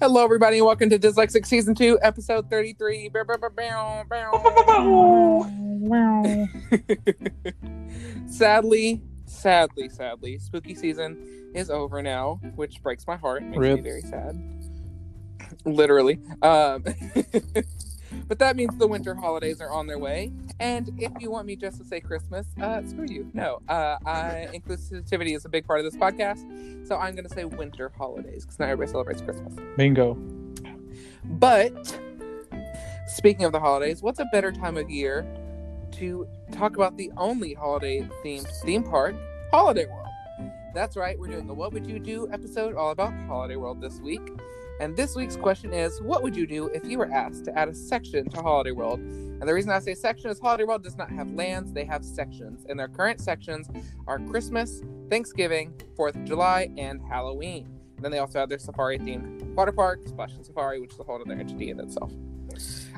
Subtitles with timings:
[0.00, 3.10] Hello, everybody, and welcome to Dyslexic Season 2, Episode 33.
[3.10, 3.50] Bow, bow, bow,
[4.08, 5.46] bow,
[5.82, 6.48] bow.
[8.30, 13.42] sadly, sadly, sadly, spooky season is over now, which breaks my heart.
[13.42, 13.76] Makes Rip.
[13.76, 14.42] me very sad.
[15.66, 16.18] Literally.
[16.40, 16.82] Um,
[18.28, 20.32] but that means the winter holidays are on their way.
[20.58, 23.30] And if you want me just to say Christmas, uh, screw you.
[23.34, 26.86] No, uh, I, inclusivity is a big part of this podcast.
[26.86, 29.54] So I'm going to say winter holidays because not everybody celebrates Christmas.
[29.76, 30.14] Bingo.
[31.24, 31.98] But
[33.06, 35.26] speaking of the holidays, what's a better time of year
[35.92, 39.14] to talk about the only holiday themed theme park,
[39.50, 40.06] Holiday World?
[40.74, 43.98] That's right, we're doing a What Would You Do episode all about Holiday World this
[44.00, 44.22] week.
[44.80, 47.68] And this week's question is What would you do if you were asked to add
[47.68, 48.98] a section to Holiday World?
[48.98, 52.02] And the reason I say section is Holiday World does not have lands, they have
[52.02, 52.64] sections.
[52.66, 53.68] And their current sections
[54.06, 57.68] are Christmas, Thanksgiving, 4th of July, and Halloween.
[57.96, 61.02] And then they also have their safari themed water park, Splashin' Safari, which is a
[61.02, 62.10] whole other entity in itself.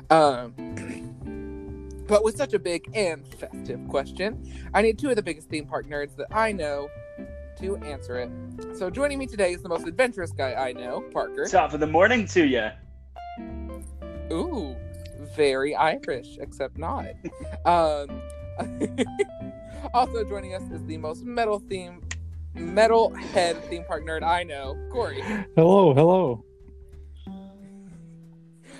[0.09, 0.53] Um,
[2.07, 5.65] but with such a big and festive question, I need two of the biggest theme
[5.65, 6.89] park nerds that I know
[7.57, 8.29] to answer it.
[8.77, 11.45] So joining me today is the most adventurous guy I know, Parker.
[11.45, 12.69] Top of the morning to you.
[14.31, 14.75] Ooh,
[15.35, 17.07] very Irish, except not.
[17.65, 18.21] um,
[19.93, 22.01] also joining us is the most metal theme,
[22.53, 25.21] metal head theme park nerd I know, Corey.
[25.55, 26.43] Hello, hello.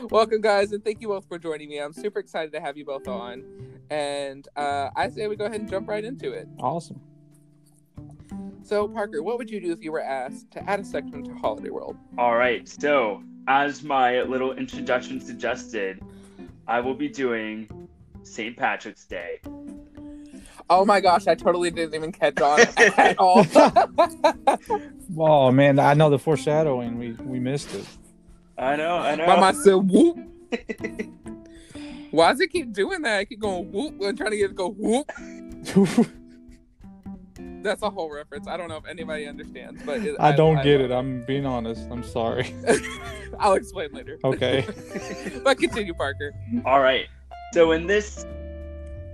[0.09, 1.77] Welcome, guys, and thank you both for joining me.
[1.79, 3.43] I'm super excited to have you both on,
[3.89, 6.47] and uh, I say we go ahead and jump right into it.
[6.59, 6.99] Awesome.
[8.63, 11.33] So, Parker, what would you do if you were asked to add a section to
[11.35, 11.97] Holiday World?
[12.17, 12.67] All right.
[12.67, 16.01] So, as my little introduction suggested,
[16.67, 17.67] I will be doing
[18.23, 18.55] St.
[18.55, 19.41] Patrick's Day.
[20.69, 23.45] Oh my gosh, I totally didn't even catch on at all.
[25.15, 26.97] Oh man, I know the foreshadowing.
[26.97, 27.85] We we missed it.
[28.57, 29.27] I know, I know.
[29.27, 30.17] Mama said whoop.
[32.11, 33.19] Why does it keep doing that?
[33.19, 35.11] I keep going whoop and trying to get it to go whoop.
[37.63, 38.47] That's a whole reference.
[38.47, 40.93] I don't know if anybody understands, but it, I don't get love it.
[40.93, 41.87] I'm being honest.
[41.89, 42.53] I'm sorry.
[43.39, 44.19] I'll explain later.
[44.23, 44.67] Okay.
[45.43, 46.33] but continue, Parker.
[46.65, 47.07] All right.
[47.53, 48.25] So, in this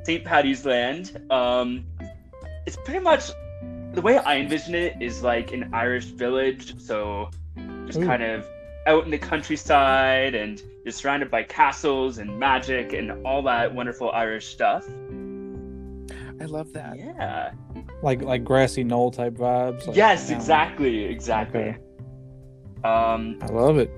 [0.03, 0.25] St.
[0.25, 1.85] Patty's Land, um,
[2.65, 3.29] it's pretty much
[3.93, 6.79] the way I envision it is like an Irish village.
[6.79, 7.29] So,
[7.85, 8.05] just Ooh.
[8.05, 8.45] kind of
[8.87, 14.11] out in the countryside and you're surrounded by castles and magic and all that wonderful
[14.11, 14.85] Irish stuff.
[16.41, 16.97] I love that.
[16.97, 17.51] Yeah.
[18.01, 19.85] Like like grassy knoll type vibes.
[19.87, 21.59] like yes, down- exactly, exactly.
[21.61, 21.77] Okay.
[22.83, 23.91] Um, I love it.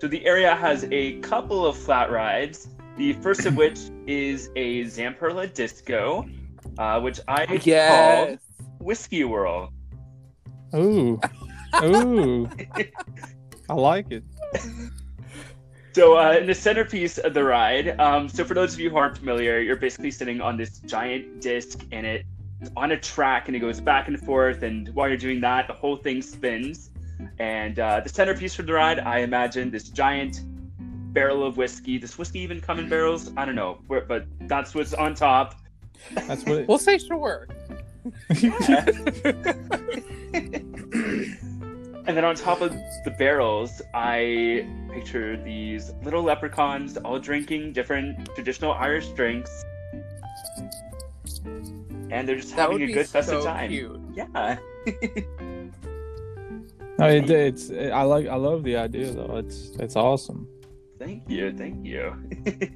[0.00, 2.68] so the area has a couple of flat rides.
[2.98, 6.28] The first of which is a Zamperla Disco,
[6.78, 8.38] uh, which I called Yes.
[8.78, 9.72] Whiskey Whirl.
[10.74, 11.18] Ooh.
[11.82, 12.48] Ooh.
[13.70, 14.24] I like it.
[15.92, 18.96] So uh, in the centerpiece of the ride, um, so for those of you who
[18.96, 22.24] aren't familiar, you're basically sitting on this giant disc and it
[22.76, 24.62] on a track and it goes back and forth.
[24.62, 26.90] And while you're doing that, the whole thing spins.
[27.38, 30.40] And uh, the centerpiece for the ride, I imagine this giant
[31.12, 31.98] barrel of whiskey.
[31.98, 33.32] Does whiskey even come in barrels?
[33.36, 35.56] I don't know, where, but that's what's on top.
[36.14, 37.48] That's what it, We'll say sure.
[42.10, 42.72] And then on top of
[43.04, 49.64] the barrels, I picture these little leprechauns all drinking different traditional Irish drinks.
[52.10, 53.70] And they're just That having a be good festive so time.
[53.70, 54.00] cute.
[54.14, 54.58] Yeah.
[56.98, 59.36] no, it, it's I like I love the idea though.
[59.36, 60.48] It's it's awesome.
[60.98, 61.52] Thank you.
[61.56, 62.14] Thank you.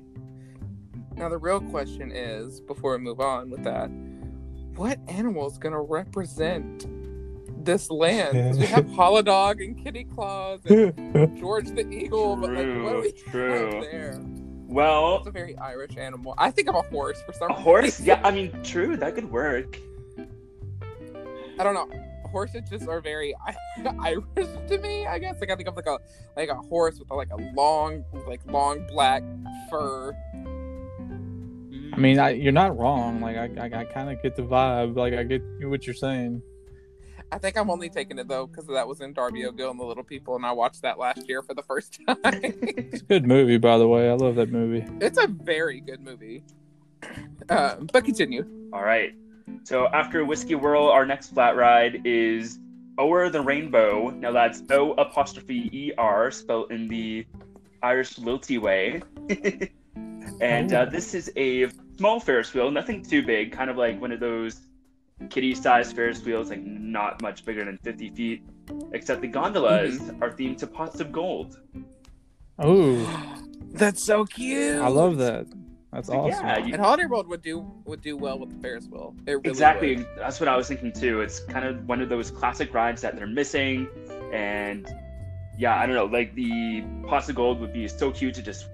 [1.17, 3.87] Now the real question is, before we move on with that,
[4.75, 6.87] what animal is gonna represent
[7.65, 8.33] this land?
[8.33, 13.00] 'Cause we have Holidog and Kitty Claus and George the Eagle, but like, what do
[13.03, 14.21] we True, have there?
[14.75, 16.35] Well, It's a very Irish animal.
[16.37, 18.01] I think of a horse for some a horse?
[18.01, 18.97] Yeah, I mean, true.
[18.97, 19.79] That could work.
[21.61, 21.89] I don't know.
[22.25, 23.37] Horses just are very
[24.00, 25.06] Irish to me.
[25.06, 25.99] I guess like I think of like a
[26.37, 29.23] like a horse with like a long like long black
[29.71, 30.12] fur.
[31.93, 33.20] I mean, I, you're not wrong.
[33.20, 34.97] Like I I, I kind of get the vibe.
[34.97, 36.43] Like I get what you're saying.
[37.34, 39.84] I think I'm only taking it though because that was in Darby O'Gill and the
[39.84, 42.19] Little People, and I watched that last year for the first time.
[42.22, 44.08] It's a good movie, by the way.
[44.08, 44.86] I love that movie.
[45.00, 46.44] it's a very good movie.
[47.50, 48.46] Um, but continue.
[48.72, 49.14] All right.
[49.64, 52.60] So after Whiskey Whirl, our next flat ride is
[53.00, 54.10] O'er the Rainbow.
[54.10, 57.26] Now that's O apostrophe E R, spelled in the
[57.82, 59.02] Irish lilty way.
[60.40, 64.12] and uh, this is a small Ferris wheel, nothing too big, kind of like one
[64.12, 64.60] of those
[65.31, 68.43] kitty-sized Ferris wheels, like not much bigger than 50 feet.
[68.93, 70.22] Except the gondolas Mm-hmm.
[70.22, 71.58] are themed to pots of gold.
[72.58, 73.40] Oh,
[73.72, 74.81] That's so cute.
[74.81, 75.46] I love that.
[75.93, 76.46] That's So, awesome.
[76.46, 79.14] Yeah, you- And Holiday World would do would do well with the Ferris wheel.
[79.26, 79.96] It really exactly.
[79.96, 80.06] would.
[80.16, 81.20] That's what I was thinking too.
[81.20, 83.88] It's kind of one of those classic rides that they're missing,
[84.32, 84.88] and
[85.58, 86.06] yeah, I don't know.
[86.06, 88.67] Like the pots of gold would be so cute to just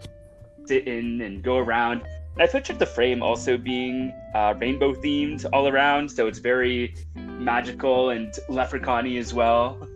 [0.66, 2.02] sit in and go around.
[2.34, 6.94] And I pictured the frame also being uh, rainbow themed all around, so it's very
[7.14, 9.86] magical and leprechaun as well.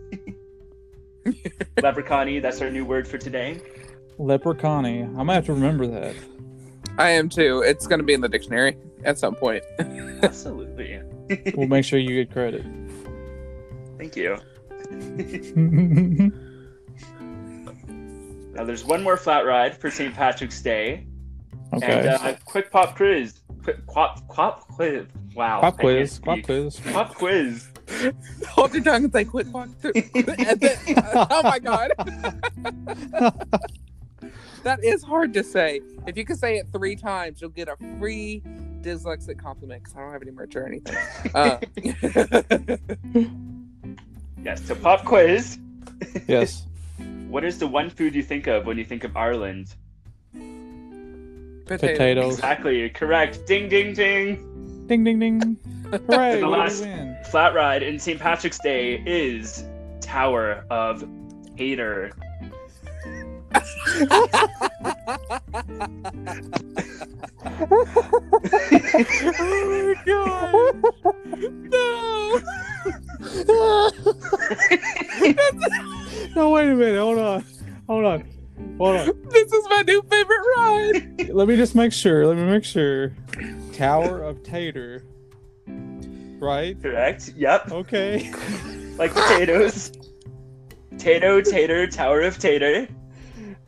[1.81, 3.59] leprechaun that's our new word for today.
[4.17, 6.15] leprechaun I'm gonna have to remember that.
[6.97, 7.61] I am too.
[7.65, 9.63] It's going to be in the dictionary at some point.
[9.79, 11.01] Absolutely.
[11.55, 12.65] We'll make sure you get credit.
[13.97, 14.37] Thank you.
[18.55, 20.15] Now there's one more flat ride for St.
[20.15, 21.05] Patrick's Day.
[21.75, 21.99] Okay.
[21.99, 23.41] And uh, quick pop quiz.
[23.63, 25.05] Quick pop pop quiz.
[25.33, 25.61] Wow.
[25.61, 26.19] pop quiz.
[26.19, 26.79] Pop quiz.
[26.91, 27.67] Pop quiz.
[28.49, 29.93] Hold your tongue and say quick walk through.
[29.95, 30.59] And
[31.31, 31.91] oh my god.
[34.63, 35.81] that is hard to say.
[36.07, 38.41] If you can say it three times, you'll get a free
[38.81, 40.95] dyslexic compliment because I don't have any merch or anything.
[41.33, 41.59] Uh,
[44.45, 44.63] Yes.
[44.63, 45.57] So pop quiz.
[46.27, 46.67] yes.
[47.27, 49.73] What is the one food you think of when you think of Ireland?
[51.65, 51.93] Potato.
[51.93, 52.33] Potatoes.
[52.35, 52.89] Exactly.
[52.89, 53.45] Correct.
[53.45, 54.85] Ding ding ding.
[54.87, 55.57] Ding ding ding.
[56.09, 56.39] Hooray!
[56.39, 56.85] The last-
[57.29, 58.19] Flat ride in St.
[58.19, 59.63] Patrick's Day is
[60.01, 61.03] Tower of
[61.55, 62.11] Hater.
[69.37, 70.53] oh my god.
[71.71, 72.39] No.
[76.35, 76.99] no, wait a minute.
[76.99, 77.43] Hold on.
[77.87, 78.23] Hold on.
[78.77, 79.21] Hold on.
[79.29, 81.29] This is my new favorite ride.
[81.33, 82.25] Let me just make sure.
[82.25, 83.13] Let me make sure.
[83.73, 85.03] Tower of Tater.
[85.67, 86.81] Right?
[86.81, 87.33] Correct.
[87.35, 87.71] Yep.
[87.71, 88.31] Okay.
[88.97, 89.91] Like potatoes.
[90.97, 92.87] Tato, tater, Tower of Tater.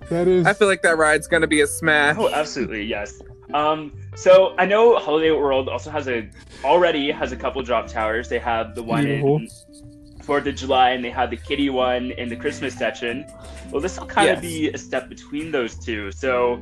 [0.09, 0.45] That is.
[0.47, 2.15] I feel like that ride's gonna be a smash.
[2.17, 3.21] Oh, absolutely, yes.
[3.53, 6.29] Um, so I know Holiday World also has a
[6.63, 8.29] already has a couple drop towers.
[8.29, 9.35] They have the one Beautiful.
[9.37, 9.47] in
[10.27, 13.25] Fourth of July, and they had the Kitty one in the Christmas section.
[13.71, 14.37] Well, this will kind Yes.
[14.37, 16.11] of be a step between those two.
[16.11, 16.61] So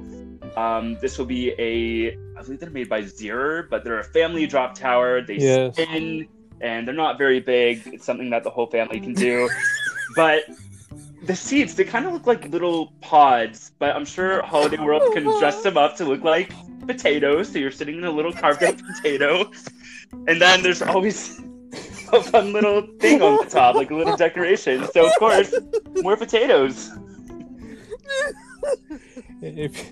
[0.56, 4.46] um, this will be a I believe they're made by Zierer, but they're a family
[4.46, 5.22] drop tower.
[5.22, 5.74] They Yes.
[5.74, 6.28] spin,
[6.62, 7.82] and they're not very big.
[7.88, 9.50] It's something that the whole family can do.
[10.16, 10.44] but
[11.24, 15.24] the seats they kind of look like little pods but i'm sure holiday world can
[15.40, 16.52] dress them up to look like
[16.86, 19.50] potatoes so you're sitting in a little carved out potato
[20.28, 21.42] and then there's always
[22.14, 25.54] a fun little thing on the top like a little decoration so of course
[26.02, 26.92] more potatoes
[29.42, 29.92] If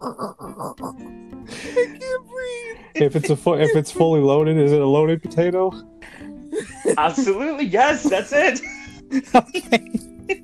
[0.00, 2.78] I can't breathe.
[2.94, 5.72] if it's a fu- if it's fully loaded, is it a loaded potato?
[6.98, 8.60] absolutely yes that's it
[9.34, 9.88] okay.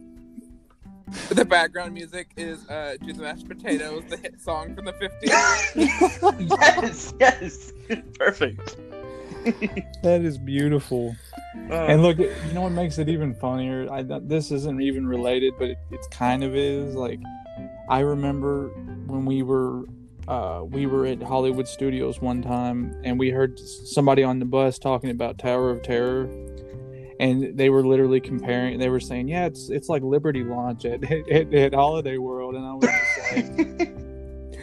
[1.30, 6.58] The background music is uh, "Do the Mashed Potatoes," the hit song from the '50s.
[6.60, 7.72] yes yes
[8.18, 8.76] perfect
[10.02, 11.16] That is beautiful.
[11.70, 13.90] Uh, And look, you know what makes it even funnier?
[13.90, 16.94] I, this isn't even related, but it, it's kind of is.
[16.94, 17.20] Like,
[17.88, 18.68] I remember
[19.06, 19.84] when we were
[20.28, 24.78] uh, we were at Hollywood Studios one time, and we heard somebody on the bus
[24.78, 26.28] talking about Tower of Terror,
[27.18, 28.78] and they were literally comparing.
[28.78, 32.64] They were saying, "Yeah, it's it's like Liberty Launch at at, at Holiday World," and
[32.66, 33.32] I was just
[33.78, 33.90] like,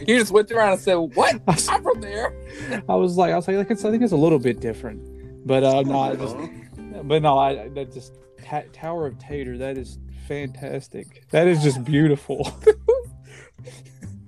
[0.00, 1.34] You just went around and said, "What?
[1.48, 2.34] I was, I'm from there."
[2.88, 5.62] I was like, I was like, it's, I think it's a little bit different, but
[5.64, 6.36] uh, no, I just,
[7.04, 8.12] but no, I that just
[8.44, 9.56] Ta- Tower of Tater.
[9.58, 9.98] That is
[10.28, 11.24] fantastic.
[11.30, 12.50] That is just beautiful.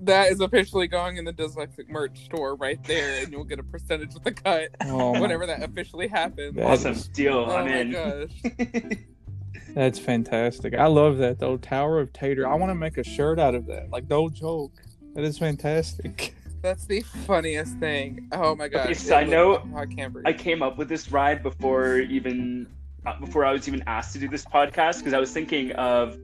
[0.00, 3.62] That is officially going in the dyslexic merch store right there, and you'll get a
[3.62, 6.54] percentage of the cut Oh, whenever that officially happens.
[6.54, 8.96] That awesome is- deal Oh i'm my in gosh.
[9.74, 10.74] that's fantastic.
[10.74, 11.58] I love that though.
[11.58, 12.48] Tower of Tater.
[12.48, 13.90] I want to make a shirt out of that.
[13.90, 14.80] Like no joke.
[15.18, 16.32] That is fantastic.
[16.62, 18.28] That's the funniest thing.
[18.30, 18.82] Oh my god!
[18.82, 20.24] Okay, It side was- note, I can't breathe.
[20.28, 22.68] I came up with this ride before even
[23.04, 26.16] uh, before I was even asked to do this podcast because I was thinking of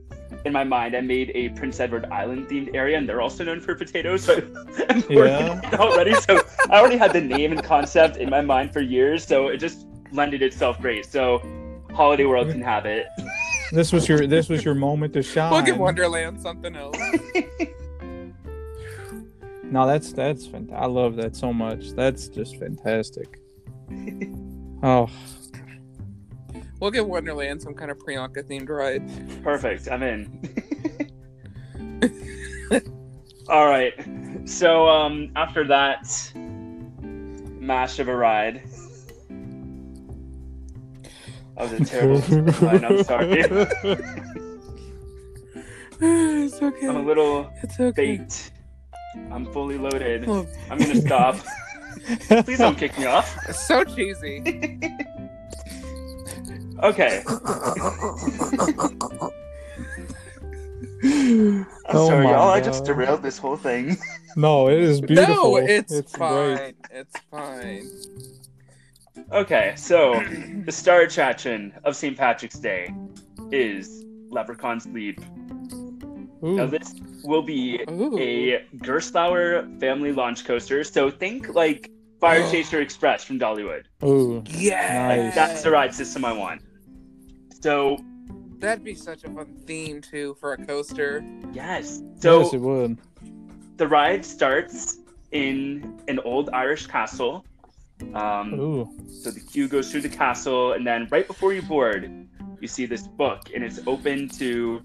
[0.45, 3.59] in my mind I made a Prince Edward Island themed area and they're also known
[3.59, 4.23] for potatoes.
[4.23, 4.35] So
[4.89, 5.59] I'm working Yeah.
[5.73, 6.13] it already.
[6.13, 9.25] So I already had the name and concept in my mind for years.
[9.25, 11.05] So it just lended itself great.
[11.05, 11.41] So
[11.93, 13.07] Holiday World can have it.
[13.73, 15.51] This was your this was your moment to shine.
[15.51, 16.95] We'll give Wonderland something else.
[19.71, 20.77] No, that's that's fantastic.
[20.81, 21.91] I love that so much.
[21.91, 23.39] That's just fantastic.
[24.83, 25.09] Oh,
[26.79, 29.01] We'll give Wonderland some kind of Priyanka themed ride.
[29.41, 29.87] Perfect.
[29.89, 30.29] I'm in.
[33.49, 33.93] All right.
[34.47, 36.05] So um, after that
[36.35, 38.61] mash of a ride,
[41.57, 42.17] That was a terrible
[42.67, 42.85] line.
[42.85, 43.39] I'm sorry.
[46.01, 46.87] it's okay.
[46.87, 48.17] I'm a little it's okay.
[48.17, 48.51] baked.
[49.31, 50.25] I'm fully loaded.
[50.27, 51.35] Oh, I'm gonna stop.
[52.45, 53.37] Please don't kick me off.
[53.49, 54.79] it's so cheesy.
[56.83, 57.23] Okay.
[61.03, 62.49] I'm Oh sorry, y'all.
[62.49, 63.97] I just derailed this whole thing.
[64.35, 65.35] No, it is beautiful.
[65.35, 66.09] No, it's, great.
[66.09, 66.73] fine.
[66.91, 67.89] It's fine.
[69.31, 70.21] Okay, so
[70.65, 72.17] the star attraction of St.
[72.17, 72.93] Patrick's Day
[73.51, 75.21] is Leprechaun's Leap.
[76.41, 76.93] Now, this
[77.25, 78.17] will be Ooh.
[78.17, 80.83] a Gerstlauer family launch coaster.
[80.83, 83.83] So think like Fire Chaser Express from Dollywood.
[84.03, 84.43] Ooh.
[84.47, 85.15] yeah.
[85.15, 85.35] Nice.
[85.35, 86.61] That's the ride system I want.
[87.61, 87.97] So
[88.59, 91.23] That'd be such a fun theme too for a coaster.
[91.51, 92.97] yes, so yes, it would.
[93.77, 94.99] the ride starts
[95.31, 97.45] in an old Irish castle.
[98.13, 98.89] Um, Ooh.
[99.09, 102.09] so the queue goes through the castle, and then right before you board,
[102.59, 104.81] you see this book, and it's open to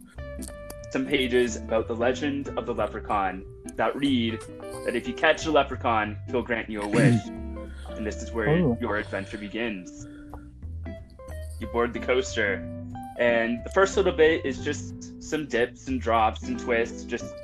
[0.90, 3.44] some pages about the legend of the leprechaun
[3.76, 4.40] that read
[4.84, 7.20] that if you catch a leprechaun, he'll grant you a wish.
[7.26, 8.76] and this is where Oh.
[8.80, 10.06] your adventure begins.
[11.60, 12.54] You board the coaster,
[13.18, 17.34] and the first little bit is just some dips and drops and twists, just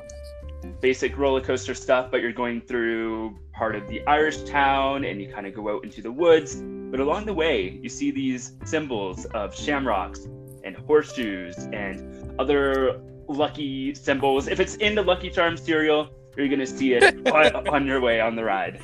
[0.81, 5.29] basic roller coaster stuff, but you're going through part of the Irish town and you
[5.33, 6.57] kind of go out into the woods.
[6.57, 10.27] But along the way, you see these symbols of shamrocks
[10.65, 14.49] and horseshoes and other lucky symbols.
[14.49, 18.01] If it's in the Lucky Charms cereal, you're going to see it on, on your
[18.01, 18.81] way on the ride.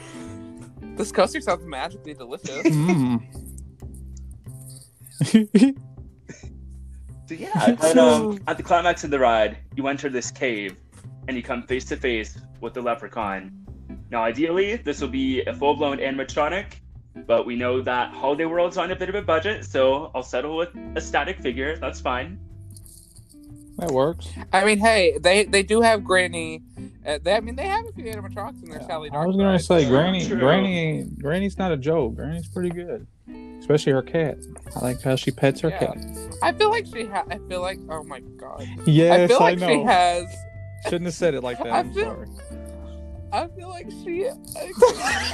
[0.96, 2.66] This coaster sounds magically delicious.
[2.66, 3.22] Mm.
[7.32, 10.76] So yeah, and, um, at the climax of the ride, you enter this cave
[11.28, 13.52] and you come face to face with the leprechaun.
[14.10, 16.66] Now, ideally, this will be a full-blown animatronic,
[17.26, 20.58] but we know that Holiday World's on a bit of a budget, so I'll settle
[20.58, 21.78] with a static figure.
[21.78, 22.38] That's fine.
[23.86, 24.28] That works.
[24.52, 26.62] I mean, hey, they they do have Granny.
[27.06, 29.48] Uh, they, I mean, they have a few animatronics in their Sally I was gonna
[29.50, 30.26] ride, say so- Granny.
[30.26, 30.38] True.
[30.38, 31.04] Granny.
[31.20, 32.14] Granny's not a joke.
[32.16, 33.06] Granny's pretty good,
[33.60, 34.38] especially her cat.
[34.76, 35.78] I like how she pets her Yeah.
[35.78, 35.98] cat.
[36.42, 37.06] I feel like she.
[37.06, 37.78] Ha- I feel like.
[37.90, 38.66] Oh my god.
[38.86, 39.68] Yes, I feel like know.
[39.68, 40.26] she has.
[40.84, 41.68] Shouldn't have said it like that.
[41.72, 42.28] I I'm feel- sorry.
[43.32, 44.28] I feel like she.
[44.28, 44.32] I,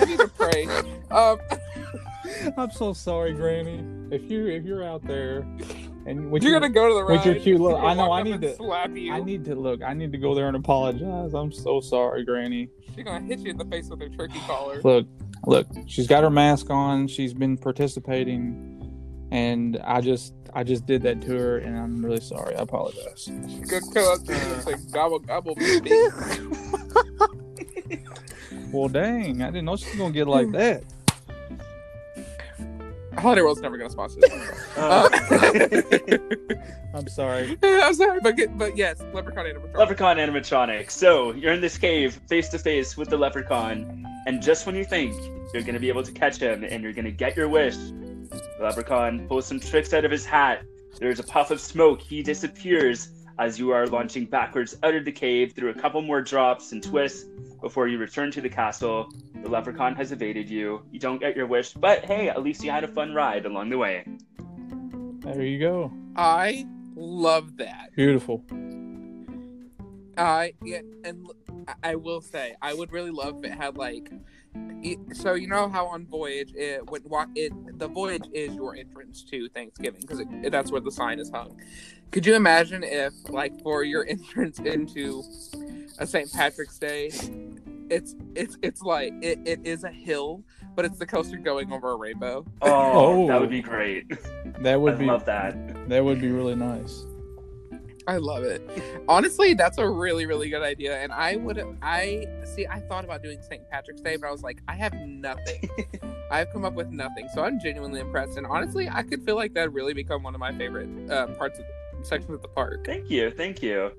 [0.01, 0.67] I need to pray.
[1.11, 1.39] Um,
[2.57, 3.83] I'm so sorry, Granny.
[4.11, 5.45] If you if you're out there
[6.09, 7.13] and you're your- gonna go to the ride.
[7.19, 9.13] with your cute little- I know, I need to- slap you.
[9.13, 9.83] I need to look.
[9.83, 11.35] I need to go there and apologize.
[11.35, 12.69] I'm so sorry, Granny.
[12.95, 14.81] She's gonna hit you in the face with her turkey collar.
[14.83, 15.07] Look,
[15.47, 15.67] look.
[15.87, 17.07] She's got her mask on.
[17.09, 22.21] She's been participating, and I just I just did that to her, and I'm really
[22.21, 22.57] sorry.
[22.57, 23.31] I apologize.
[23.69, 24.55] Good kill up there.
[24.57, 25.91] It's like gobble gobble baby.
[28.71, 30.83] Well, dang, I didn't know she was gonna get like that.
[33.21, 34.77] Holiday World's never gonna sponsor this.
[34.77, 35.09] Uh,
[36.95, 37.59] I'm sorry.
[37.63, 39.77] I'm sorry, but get, but yes, Leprechaun animatronic.
[39.77, 40.91] leprechaun animatronic.
[40.91, 44.85] So you're in this cave, face to face with the leprechaun, and just when you
[44.85, 45.15] think
[45.53, 49.27] you're gonna be able to catch him and you're gonna get your wish, the leprechaun
[49.29, 50.63] pulls some tricks out of his hat.
[50.99, 52.01] There's a puff of smoke.
[52.01, 53.09] He disappears
[53.39, 56.83] as you are launching backwards out of the cave through a couple more drops and
[56.83, 57.27] twists
[57.61, 59.11] before you return to the castle.
[59.43, 60.83] The leprechaun has evaded you.
[60.91, 63.71] You don't get your wish, but hey, at least you had a fun ride along
[63.71, 64.05] the way.
[65.21, 65.93] There you go.
[66.17, 67.95] I love that.
[67.97, 68.45] Beautiful.
[70.17, 71.27] I yeah, and
[71.83, 74.21] I will say I would really love if it had like, it,
[75.13, 79.23] so you know how on Voyage it would walk it the Voyage is your entrance
[79.25, 81.57] to Thanksgiving because it, that's where the sign is hung.
[82.11, 85.23] Could you imagine if like for your entrance into
[85.99, 86.33] a St.
[86.33, 87.11] Patrick's Day,
[87.91, 90.43] it's it's it's like it, it is a hill,
[90.77, 92.45] but it's the coaster going over a rainbow.
[92.63, 93.27] Oh, Oh.
[93.29, 93.51] that would oh.
[93.51, 94.09] be great.
[94.61, 95.89] That I would be love that.
[95.89, 97.05] that would be really nice.
[98.09, 98.63] I love it.
[99.09, 100.99] Honestly, that's a really, really good idea.
[100.99, 103.69] And I would, I see, I thought about doing St.
[103.71, 105.69] Patrick's Day, but I was like, I have nothing.
[106.31, 107.29] I've come up with nothing.
[107.35, 108.39] So I'm genuinely impressed.
[108.39, 111.59] And honestly, I could feel like that really become one of my favorite uh, parts
[111.59, 112.87] of the, sections of the park.
[112.87, 113.93] Thank you, thank you.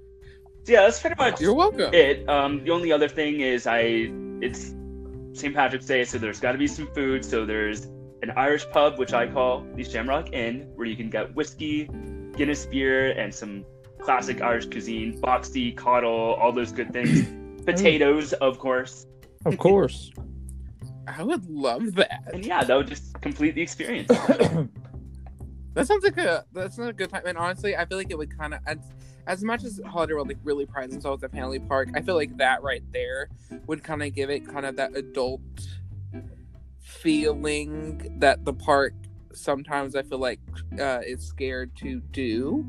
[0.63, 1.94] So yeah, that's pretty much You're welcome.
[1.94, 2.28] it.
[2.28, 4.12] Um, the only other thing is I,
[4.42, 4.74] it's
[5.34, 5.54] St.
[5.54, 7.24] Patrick's Day, so there's got to be some food.
[7.24, 7.86] So there's
[8.24, 11.89] an Irish pub, which I call the Shamrock Inn, where you can get whiskey,
[12.36, 13.66] Guinness beer, and some
[14.01, 17.27] classic Irish cuisine, boxty, coddle, all those good things.
[17.65, 19.06] Potatoes, of course.
[19.46, 20.12] Of course.
[21.08, 22.24] I would love that.
[22.34, 24.12] And yeah, that would just complete the experience.
[25.75, 27.22] That sounds like a that's not a good time.
[27.25, 28.79] And honestly, I feel like it would kind of as,
[29.27, 31.89] as much as Holiday World like really prides themselves at family park.
[31.94, 33.29] I feel like that right there
[33.68, 35.41] would kind of give it kind of that adult
[36.82, 38.94] feeling that the park
[39.33, 40.39] sometimes I feel like
[40.79, 42.65] uh, is scared to do.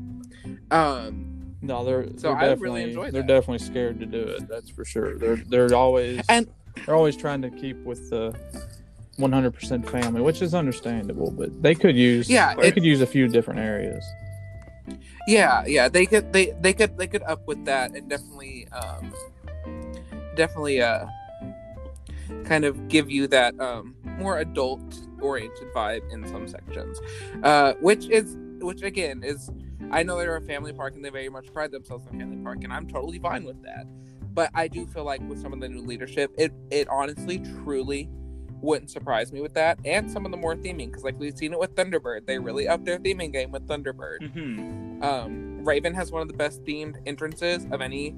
[0.71, 3.27] Um, No, they're So they're I definitely really enjoy they're that.
[3.27, 4.47] definitely scared to do it.
[4.47, 5.17] That's for sure.
[5.17, 6.47] They're they're always and
[6.85, 8.33] they're always trying to keep with the
[9.19, 11.31] 100% family, which is understandable.
[11.31, 14.03] But they could use Yeah, they it- could use a few different areas.
[15.27, 19.13] yeah, yeah, they could they they could they could up with that and definitely um,
[20.35, 21.05] definitely uh
[22.45, 24.81] kind of give you that um more adult
[25.21, 26.99] oriented vibe in some sections,
[27.43, 29.49] uh, which is which again is
[29.91, 32.63] I know they're a family park and they very much pride themselves on family park,
[32.63, 33.85] and I'm totally fine with that.
[34.33, 38.09] But I do feel like with some of the new leadership, it it honestly truly
[38.61, 41.51] wouldn't surprise me with that, and some of the more theming because like we've seen
[41.51, 44.19] it with Thunderbird, they really upped their theming game with Thunderbird.
[44.33, 45.03] Mhm.
[45.03, 48.15] Um, Raven has one of the best themed entrances of any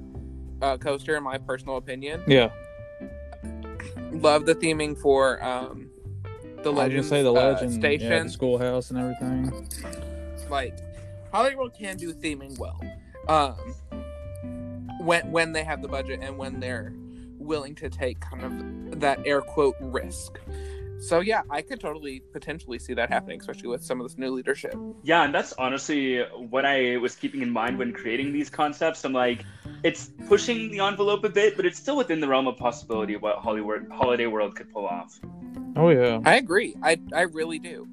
[0.62, 2.22] uh, coaster, in my personal opinion.
[2.26, 2.50] Yeah,
[4.12, 5.90] Love the theming for um,
[6.62, 8.10] the legend say the uh, legend station.
[8.10, 9.68] yeah, the schoolhouse and everything.
[10.50, 10.76] like
[11.32, 12.80] Hollywood can do theming well.
[13.28, 13.74] Um
[15.00, 16.94] when when they have the budget and when they're
[17.38, 18.42] willing to take kind
[18.92, 20.38] of that air quote risk.
[21.04, 24.30] So yeah, I could totally potentially see that happening, especially with some of this new
[24.30, 24.74] leadership.
[25.02, 29.04] Yeah, and that's honestly what I was keeping in mind when creating these concepts.
[29.04, 29.44] I'm like,
[29.82, 33.20] it's pushing the envelope a bit, but it's still within the realm of possibility of
[33.20, 35.20] what Hollywood Holiday World could pull off.
[35.76, 36.20] Oh yeah.
[36.24, 36.74] I agree.
[36.82, 37.86] I I really do.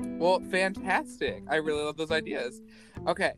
[0.00, 1.42] Well, fantastic.
[1.50, 2.62] I really love those ideas.
[3.06, 3.32] Okay.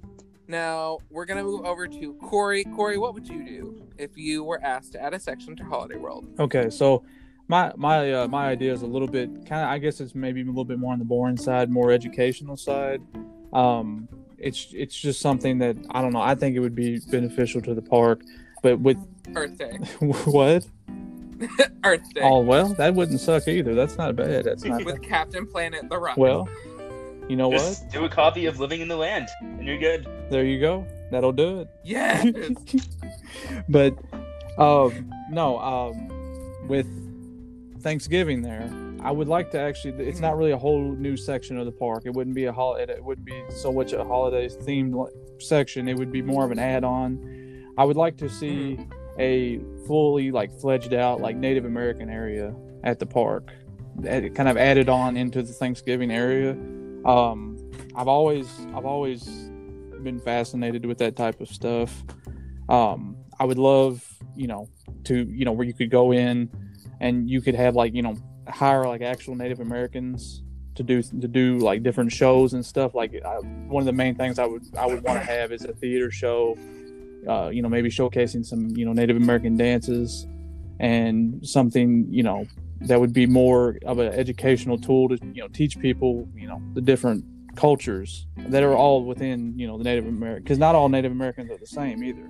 [0.46, 2.62] Now we're gonna move over to Corey.
[2.62, 5.96] Corey, what would you do if you were asked to add a section to Holiday
[5.96, 6.28] World?
[6.38, 7.04] Okay, so
[7.50, 10.40] my my uh, my idea is a little bit kind of I guess it's maybe
[10.40, 13.02] a little bit more on the boring side, more educational side.
[13.52, 16.20] Um, it's it's just something that I don't know.
[16.20, 18.22] I think it would be beneficial to the park,
[18.62, 18.98] but with
[19.34, 19.72] Earth Day.
[20.00, 20.64] what?
[21.84, 22.20] Earth Day.
[22.22, 23.74] Oh well, that wouldn't suck either.
[23.74, 24.44] That's not bad.
[24.44, 26.16] That's not with Captain Planet the Rock.
[26.16, 26.48] well.
[27.28, 27.80] You know what?
[27.92, 30.06] Do a copy of Living in the Land, and you're good.
[30.30, 30.86] There you go.
[31.10, 31.68] That'll do it.
[31.84, 32.26] yes.
[33.68, 33.96] but
[34.58, 36.86] um no um with
[37.80, 38.70] thanksgiving there
[39.02, 42.02] i would like to actually it's not really a whole new section of the park.
[42.04, 45.08] It wouldn't be a holiday it wouldn't be so much a holiday themed
[45.42, 45.88] section.
[45.88, 47.74] It would be more of an add-on.
[47.78, 48.78] I would like to see
[49.18, 53.50] a fully like fledged out like native american area at the park.
[54.06, 56.52] Add- kind of added on into the thanksgiving area.
[57.04, 57.58] Um
[57.96, 59.24] i've always i've always
[60.02, 62.02] been fascinated with that type of stuff.
[62.68, 64.68] Um i would love you know
[65.04, 66.50] to you know where you could go in
[67.00, 68.16] and you could have like you know
[68.48, 70.42] hire like actual native americans
[70.74, 73.36] to do to do like different shows and stuff like I,
[73.68, 76.10] one of the main things i would i would want to have is a theater
[76.10, 76.56] show
[77.28, 80.26] uh you know maybe showcasing some you know native american dances
[80.78, 82.46] and something you know
[82.82, 86.62] that would be more of an educational tool to you know teach people you know
[86.74, 87.24] the different
[87.56, 91.50] cultures that are all within you know the native american because not all native americans
[91.50, 92.26] are the same either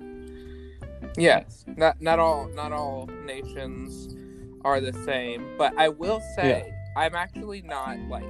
[1.17, 1.65] yes.
[1.67, 4.15] Not not all not all nations
[4.63, 8.25] are the same, but I will say I'm actually not like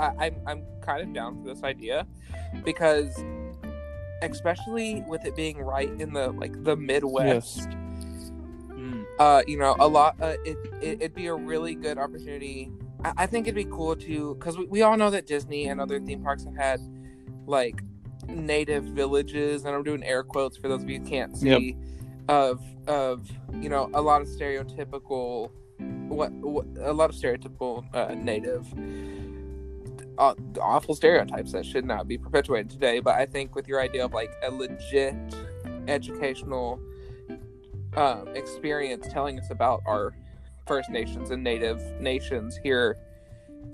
[0.00, 2.06] I, I'm I'm kind of down for this idea
[2.64, 3.24] because
[4.22, 7.68] especially with it being right in the like the Midwest.
[8.70, 9.04] Mm.
[9.18, 10.16] uh, you know, a lot.
[10.20, 12.70] Uh, it, it it'd be a really good opportunity.
[13.04, 15.80] I, I think it'd be cool to because we, we all know that Disney and
[15.80, 16.80] other theme parks have had
[17.46, 17.82] like
[18.28, 21.76] native villages, and I'm doing air quotes for those of you who can't see,
[22.28, 25.50] of of you know a lot of stereotypical
[26.08, 28.66] what, what a lot of stereotypical uh, native.
[30.16, 34.04] Uh, awful stereotypes that should not be perpetuated today, but I think with your idea
[34.04, 35.16] of like a legit
[35.88, 36.78] educational
[37.96, 40.12] um, experience telling us about our
[40.68, 42.96] First Nations and Native nations here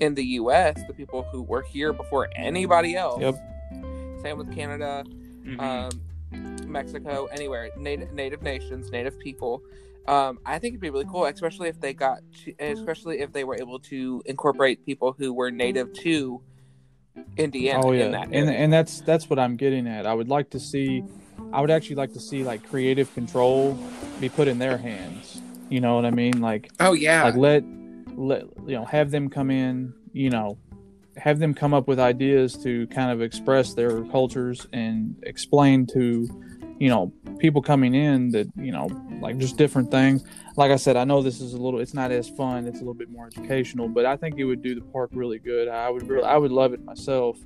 [0.01, 3.21] in the U.S., the people who were here before anybody else.
[3.21, 3.35] Yep.
[4.23, 5.05] Same with Canada,
[5.45, 5.61] Mhm.
[5.61, 6.03] um,
[6.71, 7.71] Mexico, anywhere.
[7.77, 9.63] Native Native nations, Native people.
[10.09, 13.45] Um, I think it'd be really cool, especially if they got, to, especially if they
[13.45, 16.41] were able to incorporate people who were native to
[17.37, 17.85] Indiana.
[17.85, 20.51] oh in yeah that and and that's that's what i'm getting at i would like
[20.51, 21.03] to see
[21.53, 23.79] i would actually like to see like creative control
[24.21, 27.65] be put in their hands you know what i mean like oh yeah, like let
[28.17, 30.57] let you know have them come in you know
[31.17, 36.29] have them come up with ideas to kind of express their cultures and explain to
[36.81, 38.89] you know people coming in that you know
[39.21, 40.25] like just different things
[40.57, 42.81] like i said i know this is a little it's not as fun it's a
[42.81, 45.89] little bit more educational but i think it would do the park really good i
[45.89, 47.39] would really i would love it myself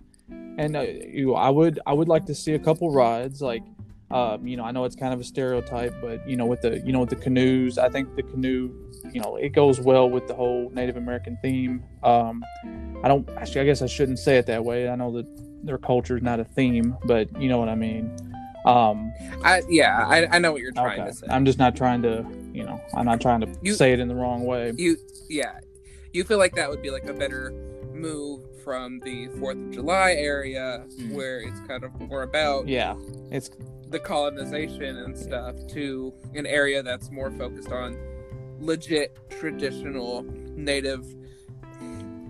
[0.57, 3.62] and uh, you i would i would like to see a couple rides like
[4.11, 6.79] um, you know, I know it's kind of a stereotype, but you know, with the
[6.87, 8.70] you know with the canoes, I think the canoe,
[9.12, 11.83] you know, it goes well with the whole Native American theme.
[12.05, 12.44] Um,
[13.03, 13.62] I don't actually.
[13.62, 14.88] I guess I shouldn't say it that way.
[14.88, 15.27] I know that
[15.66, 18.14] their culture is not a theme, but you know what I mean.
[18.64, 21.11] Um, I yeah, I, I know what you're trying okay.
[21.11, 21.27] to say.
[21.31, 24.09] I'm just not trying to, you know, I'm not trying to You- say it in
[24.09, 24.72] the wrong way.
[24.77, 24.96] you
[25.29, 25.59] yeah,
[26.12, 27.53] you feel like that would be like a better
[27.92, 31.12] move from the Fourth of July area, Mm.
[31.14, 32.94] where it's kind of more about Yeah,
[33.31, 33.50] it's
[33.90, 37.96] the colonization and stuff, to an area that's more focused on
[38.61, 40.22] legit traditional
[40.57, 41.05] native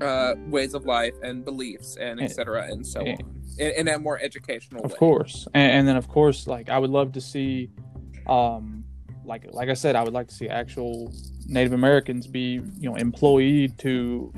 [0.01, 2.67] uh, ways of life and beliefs and etc.
[2.71, 3.17] and so on
[3.59, 4.99] in, in a more educational of way.
[4.99, 7.71] course, and, and then of course, like I would love to see,
[8.27, 8.85] um,
[9.25, 11.13] like like I said, I would like to see actual
[11.47, 14.33] Native Americans be, you know, employed to,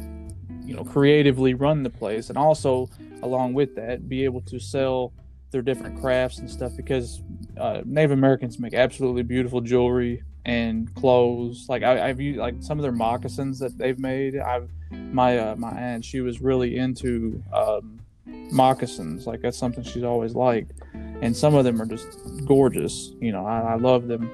[0.65, 2.89] you know, creatively run the place, and also
[3.23, 5.13] along with that, be able to sell
[5.51, 7.23] their different crafts and stuff because
[7.59, 11.67] uh, Native Americans make absolutely beautiful jewelry and clothes.
[11.69, 14.39] Like I, I've used like some of their moccasins that they've made.
[14.39, 19.27] I've my uh, my aunt she was really into um, moccasins.
[19.27, 20.73] Like that's something she's always liked,
[21.21, 23.13] and some of them are just gorgeous.
[23.21, 24.31] You know, I, I love them,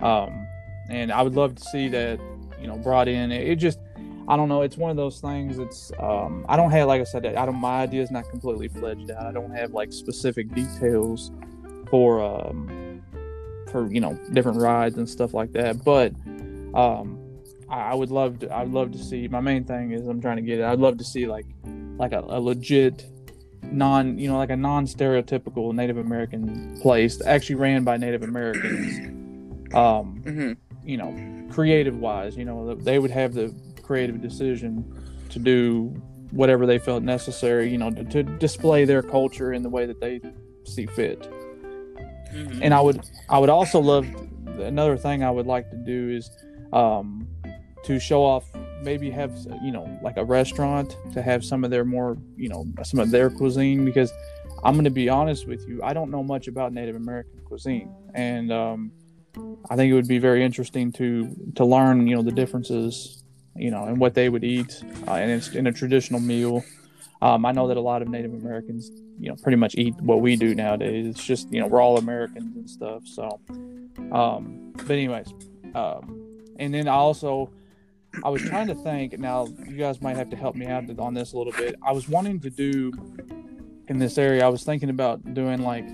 [0.00, 0.46] um,
[0.88, 2.20] and I would love to see that
[2.60, 3.32] you know brought in.
[3.32, 3.78] It, it just
[4.28, 4.62] I don't know.
[4.62, 5.58] It's one of those things.
[5.58, 7.26] It's um, I don't have like I said.
[7.26, 7.56] I don't.
[7.56, 9.26] My idea is not completely fledged out.
[9.26, 11.32] I don't have like specific details
[11.90, 13.02] for um,
[13.70, 15.84] for you know different rides and stuff like that.
[15.84, 16.12] But
[16.74, 17.18] um,
[17.68, 18.50] I, I would love to.
[18.50, 19.26] I would love to see.
[19.28, 20.64] My main thing is I'm trying to get it.
[20.64, 21.46] I'd love to see like
[21.96, 23.06] like a, a legit
[23.62, 28.98] non you know like a non-stereotypical native american place actually ran by native americans.
[29.74, 30.52] Um hmm
[30.84, 31.14] you know
[31.52, 34.84] creative wise you know they would have the creative decision
[35.28, 35.88] to do
[36.30, 40.00] whatever they felt necessary you know to, to display their culture in the way that
[40.00, 40.20] they
[40.64, 41.26] see fit.
[42.30, 44.06] Hmm and I would I would also love
[44.58, 46.30] another thing I would like to do is
[46.72, 47.26] um,
[47.84, 48.49] to show off
[48.82, 52.66] maybe have you know like a restaurant to have some of their more you know
[52.82, 54.12] some of their cuisine because
[54.64, 57.92] I'm going to be honest with you I don't know much about Native American cuisine
[58.14, 58.92] and um,
[59.68, 63.22] I think it would be very interesting to to learn you know the differences
[63.56, 66.64] you know and what they would eat uh, and it's in a traditional meal.
[67.22, 70.20] Um, I know that a lot of Native Americans you know pretty much eat what
[70.20, 71.06] we do nowadays.
[71.06, 73.06] It's just you know we're all Americans and stuff.
[73.06, 73.40] So,
[74.12, 75.32] um, but anyways,
[75.74, 76.26] um,
[76.58, 77.50] and then I also
[78.24, 79.18] I was trying to think.
[79.18, 81.76] Now you guys might have to help me out on this a little bit.
[81.82, 82.92] I was wanting to do
[83.88, 84.44] in this area.
[84.44, 85.84] I was thinking about doing like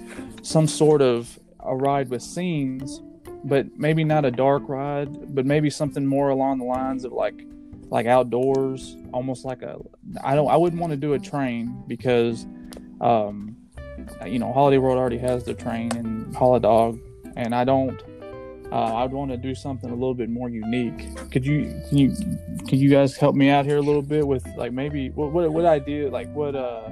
[0.42, 3.02] some sort of a ride with scenes,
[3.44, 7.46] but maybe not a dark ride, but maybe something more along the lines of like
[7.88, 9.78] like outdoors, almost like a
[10.22, 12.46] I don't I wouldn't want to do a train because
[13.00, 13.56] um
[14.26, 16.98] you know Holiday World already has the train and Holiday Dog,
[17.36, 18.02] and I don't
[18.72, 21.14] uh, I'd want to do something a little bit more unique.
[21.30, 22.16] Could you can you
[22.66, 25.50] can you guys help me out here a little bit with like maybe what what,
[25.52, 26.88] what idea like what uh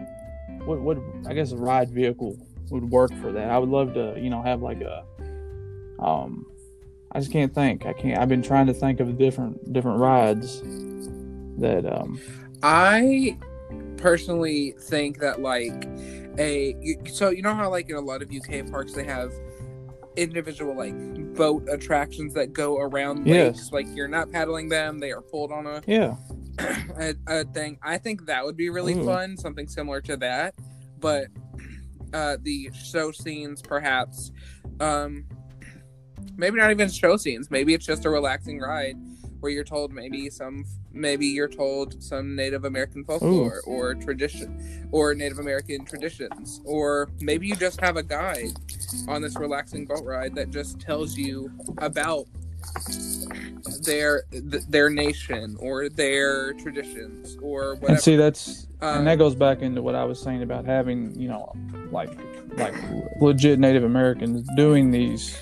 [0.65, 2.39] what what I guess a ride vehicle
[2.71, 3.51] would work for that.
[3.51, 5.05] I would love to you know have like a
[5.99, 6.47] um
[7.13, 7.87] I just can't think.
[7.87, 8.19] I can't.
[8.19, 10.63] I've been trying to think of different different rides
[11.59, 12.21] that um
[12.63, 13.37] I
[13.97, 15.89] personally think that like
[16.39, 16.75] a
[17.07, 19.33] so you know how like in a lot of UK parks they have
[20.17, 20.95] individual like
[21.35, 23.73] boat attractions that go around lakes Yes.
[23.73, 26.17] like you're not paddling them they are pulled on a, yeah
[26.99, 29.05] a, a thing I think that would be really Ooh.
[29.05, 30.55] fun something similar to that
[31.01, 31.27] but
[32.13, 34.31] uh the show scenes perhaps
[34.81, 35.25] um
[36.37, 38.97] maybe not even show scenes maybe it's just a relaxing ride
[39.45, 45.15] where you're told maybe some maybe you're told some Native American folklore or tradition or
[45.15, 48.55] Native American traditions or maybe you just have a guide
[49.07, 52.25] on this relaxing boat ride that just tells you about
[53.85, 57.93] their th- their nation or their traditions or whatever.
[57.93, 61.15] and see that's Um, and that goes back into what I was saying about having
[61.21, 61.53] you know
[61.93, 62.11] like
[62.57, 62.75] like
[63.21, 65.37] legit Native Americans doing these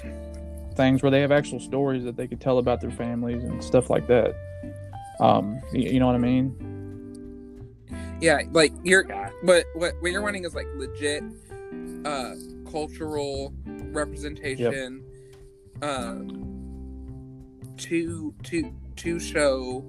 [0.73, 3.91] things where they have actual stories that they could tell about their families and stuff
[3.91, 4.35] like that.
[5.21, 6.57] Um, you, you know what I mean?
[8.21, 9.05] yeah, like you're
[9.43, 11.23] but what what you're wanting is like legit
[12.05, 12.35] uh
[12.71, 15.03] cultural representation
[15.83, 16.49] um
[17.77, 19.85] to to to show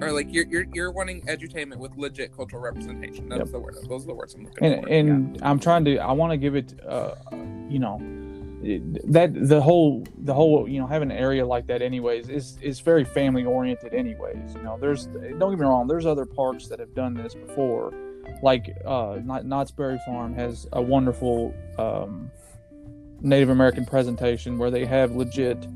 [0.00, 3.28] or like you're you're you're wanting edutainment with legit cultural representation.
[3.28, 3.50] That's Yep.
[3.50, 3.74] the word.
[3.88, 4.88] Those are the words I'm looking and for.
[4.88, 7.14] and I'm trying to I want to give it uh
[7.68, 7.98] you know
[8.62, 12.80] that the whole the whole you know having an area like that anyways is is
[12.80, 16.78] very family oriented anyways you know there's don't get me wrong there's other parks that
[16.78, 17.92] have done this before.
[18.42, 22.30] Like uh Knott's Berry Farm has a wonderful um
[23.22, 25.66] Native American presentation where they have legit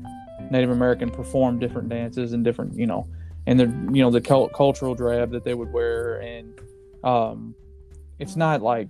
[0.51, 3.07] Native American perform different dances and different you know
[3.47, 6.59] and the you know the cultural drab that they would wear, and
[7.03, 7.55] um,
[8.19, 8.89] it's not like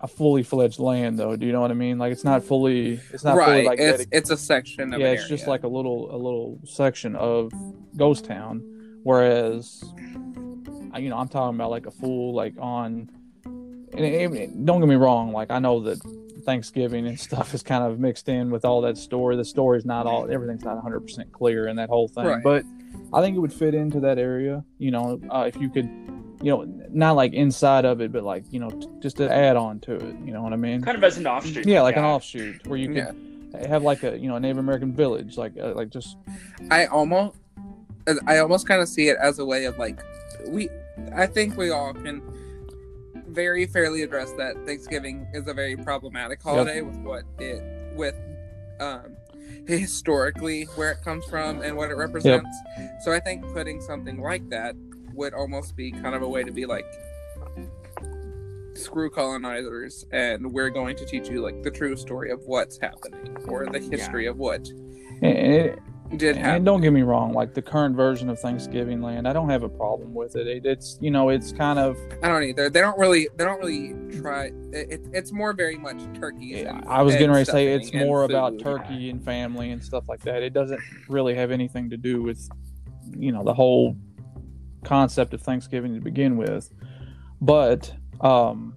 [0.00, 1.34] a fully fledged land though.
[1.36, 1.98] Do you know what I mean?
[1.98, 5.08] Like it's not fully it's not fully like it's dedic- it's a section of yeah,
[5.12, 7.52] it's just like a little a little section of
[7.96, 8.62] Ghost Town,
[9.02, 9.82] whereas
[10.92, 13.10] I- you know I'm talking about like a full like on.
[13.44, 15.98] And it- it- don't get me wrong, like I know that
[16.44, 19.36] Thanksgiving and stuff is kind of mixed in with all that story.
[19.36, 22.42] The story's not all everything's not 100 percent clear in that whole thing, Right.
[22.42, 22.64] but
[23.12, 24.64] I think it would fit into that area.
[24.78, 25.88] You know, uh, if you could.
[26.40, 29.56] You know, not like inside of it, but like you know, t- just to add
[29.56, 30.16] on to it.
[30.24, 30.82] You know what I mean?
[30.82, 31.66] Kind of as an offshoot.
[31.66, 33.14] Yeah, like an offshoot where you could
[33.52, 33.66] yeah.
[33.66, 36.16] have like a you know a Native American village, like uh, like just
[36.70, 37.36] I almost
[38.26, 39.98] I almost kind of see it as a way of like
[40.46, 40.68] we
[41.14, 42.22] I think we all can
[43.28, 47.62] very fairly address that Thanksgiving is a very problematic holiday with what it
[47.94, 48.14] with
[48.80, 49.16] um
[49.66, 52.48] historically where it comes from and what it represents.
[53.02, 54.74] So I think putting something like that
[55.18, 56.86] would almost be kind of a way to be like
[58.74, 63.36] screw colonizers and we're going to teach you like the true story of what's happening
[63.48, 64.68] or the history of what
[65.20, 65.78] it,
[66.16, 66.64] did and happen.
[66.64, 69.68] don't get me wrong, like the current version of Thanksgiving Land, I don't have a
[69.68, 70.46] problem with it.
[70.46, 72.70] it it's you know it's kind of I don't either.
[72.70, 73.28] They don't really.
[73.36, 74.46] They don't really try.
[74.72, 76.46] It, it, it's more very much turkey.
[76.46, 79.82] yeah, and- I was getting ready to say it's more about turkey and family and
[79.82, 80.42] stuff like that.
[80.42, 82.48] It doesn't really have anything to do with
[83.16, 83.96] you know the whole
[84.84, 86.72] concept of Thanksgiving to begin with.
[87.40, 88.74] But um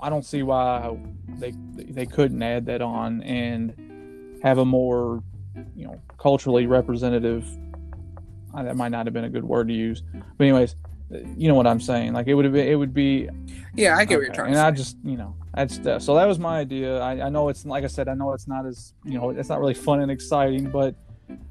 [0.00, 0.96] I don't see why
[1.38, 3.74] they they couldn't add that on and
[4.42, 5.22] have a more
[5.74, 7.44] you know culturally representative
[8.54, 10.02] uh, that might not have been a good word to use
[10.36, 10.76] but anyways
[11.12, 13.28] uh, you know what i'm saying like it would have been it would be
[13.74, 14.66] Yeah, I get what okay, you're trying and to say.
[14.66, 17.66] i just you know that's the, so that was my idea I, I know it's
[17.66, 20.10] like i said i know it's not as you know it's not really fun and
[20.10, 20.94] exciting but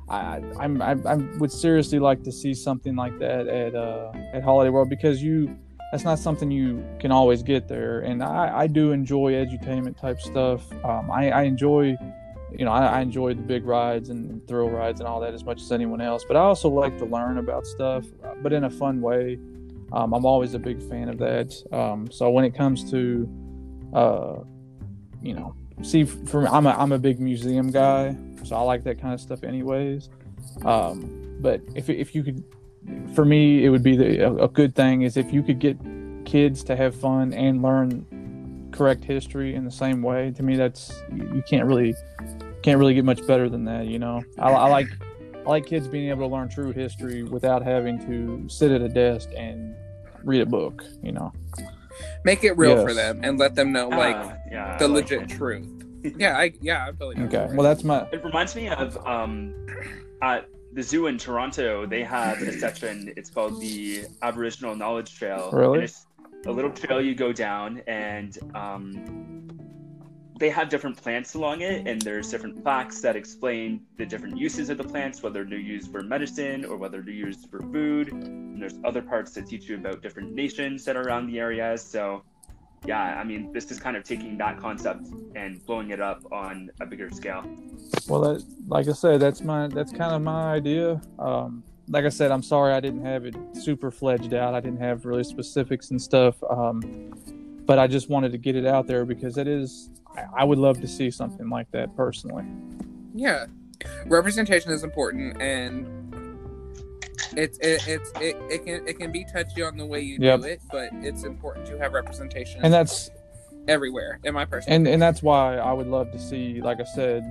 [0.10, 4.44] I, I'm, I, I would seriously like to see something like that at uh, at
[4.44, 5.58] Holiday World because you
[5.92, 8.02] that's not something you can always get there.
[8.02, 10.62] And I, I do enjoy edutainment type stuff.
[10.84, 11.96] Um, I, I enjoy,
[12.52, 15.46] you know, I, I enjoy the big rides and thrill rides and all that as
[15.46, 16.26] much as anyone else.
[16.28, 19.40] But I also like to learn about stuff, uh, but in a fun way.
[19.94, 21.56] Um, I'm always a big fan of that.
[21.72, 23.30] Um, so when it comes to,
[23.94, 24.36] uh,
[25.22, 28.84] you know, see, for me, I'm a I'm a big museum guy, so I like
[28.84, 30.10] that kind of stuff, anyways.
[30.66, 32.44] Um, but if if you could
[33.14, 35.78] for me, it would be the, a, a good thing is if you could get
[36.26, 40.32] kids to have fun and learn correct history in the same way.
[40.32, 41.96] To me, that's you, can't really
[42.64, 43.88] can't really get much better than that.
[43.88, 44.88] You know, I, I like
[45.36, 48.90] I like kids being able to learn true history without having to sit at a
[48.90, 49.76] desk and
[50.24, 50.84] read a book.
[51.02, 51.34] You know,
[52.24, 55.24] Make it real for them and let them know like Ah, yeah, the like legit
[55.24, 55.30] it.
[55.38, 55.68] truth.
[56.18, 57.46] yeah, I yeah, I'm totally down okay.
[57.48, 57.56] for it.
[57.58, 59.54] Well, that's my It reminds me of um,
[60.22, 61.86] at the zoo in Toronto.
[61.86, 63.14] They have a section.
[63.18, 65.50] It's called the Aboriginal Knowledge Trail.
[65.52, 65.76] Really?
[65.80, 66.06] And it's
[66.46, 69.50] a little trail you go down, and um,
[70.40, 74.70] they have different plants along it, and there's different facts that explain the different uses
[74.70, 78.12] of the plants, whether they're used for medicine or whether they're used for food.
[78.12, 81.82] And there's other parts that teach you about different nations that are around the areas.
[81.82, 82.24] So.
[82.86, 86.70] Yeah, I mean, this is kind of taking that concept and blowing it up on
[86.80, 87.44] a bigger scale.
[88.08, 91.02] Well, that, like I said, that's my that's kind of my idea.
[91.18, 94.54] Um, like I said, I'm sorry I didn't have it super fledged out.
[94.54, 96.36] I didn't have really specifics and stuff.
[96.50, 97.14] Um,
[97.68, 99.92] but I just wanted to get it out there because it is.
[100.16, 102.46] I, I would love to see something like that personally.
[103.14, 103.46] Yeah,
[104.06, 105.86] representation is important, and
[107.36, 110.40] it's it, it's it, it can it can be touchy on the way you Yep.
[110.42, 113.12] do it, but it's important to have representation And that's
[113.68, 114.20] everywhere.
[114.24, 117.30] In my personal, and and that's why I would love to see, like I said,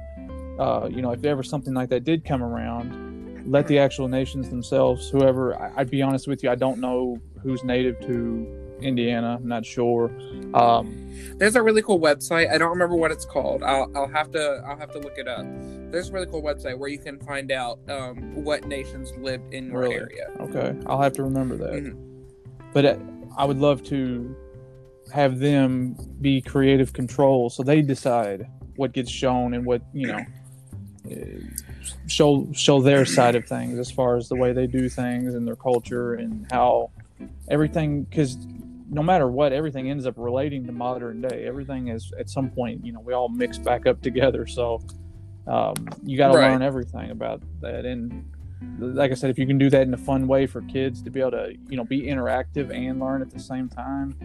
[0.59, 4.51] uh, you know, if ever something like that did come around, let the actual nations
[4.51, 5.59] themselves, whoever.
[5.59, 9.37] I, I'd be honest with you, I don't know who's native to Indiana.
[9.41, 10.11] I'm not sure.
[10.55, 11.03] Um,
[11.39, 12.51] there's a really cool website.
[12.53, 13.62] I don't remember what it's called.
[13.62, 15.45] I'll I'll have to I'll have to look it up.
[15.91, 19.71] There's a really cool website where you can find out um, what nations lived in
[19.71, 19.95] your Really?
[19.97, 20.29] area.
[20.41, 21.73] Okay, I'll have to remember that.
[21.73, 21.97] Mhm.
[22.73, 22.97] But uh,
[23.37, 24.35] I would love to
[25.12, 30.21] have them be creative control, so they decide what gets shown and what you know
[31.11, 31.15] uh,
[32.07, 35.47] show show their side of things as far as the way they do things and
[35.47, 36.91] their culture and how
[37.49, 38.37] everything because
[38.90, 42.85] no matter what everything ends up relating to modern day everything is at some point
[42.85, 44.81] you know we all mix back up together so
[45.46, 46.51] um, you got to Right.
[46.51, 48.25] learn everything about that and
[48.79, 51.11] like I said, if you can do that in a fun way for kids to
[51.11, 54.16] be able to, you know, be interactive and learn at the same time,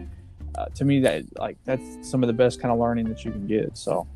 [0.58, 3.32] uh, to me that like that's some of the best kind of learning that you
[3.32, 3.78] can get.
[3.78, 4.08] So,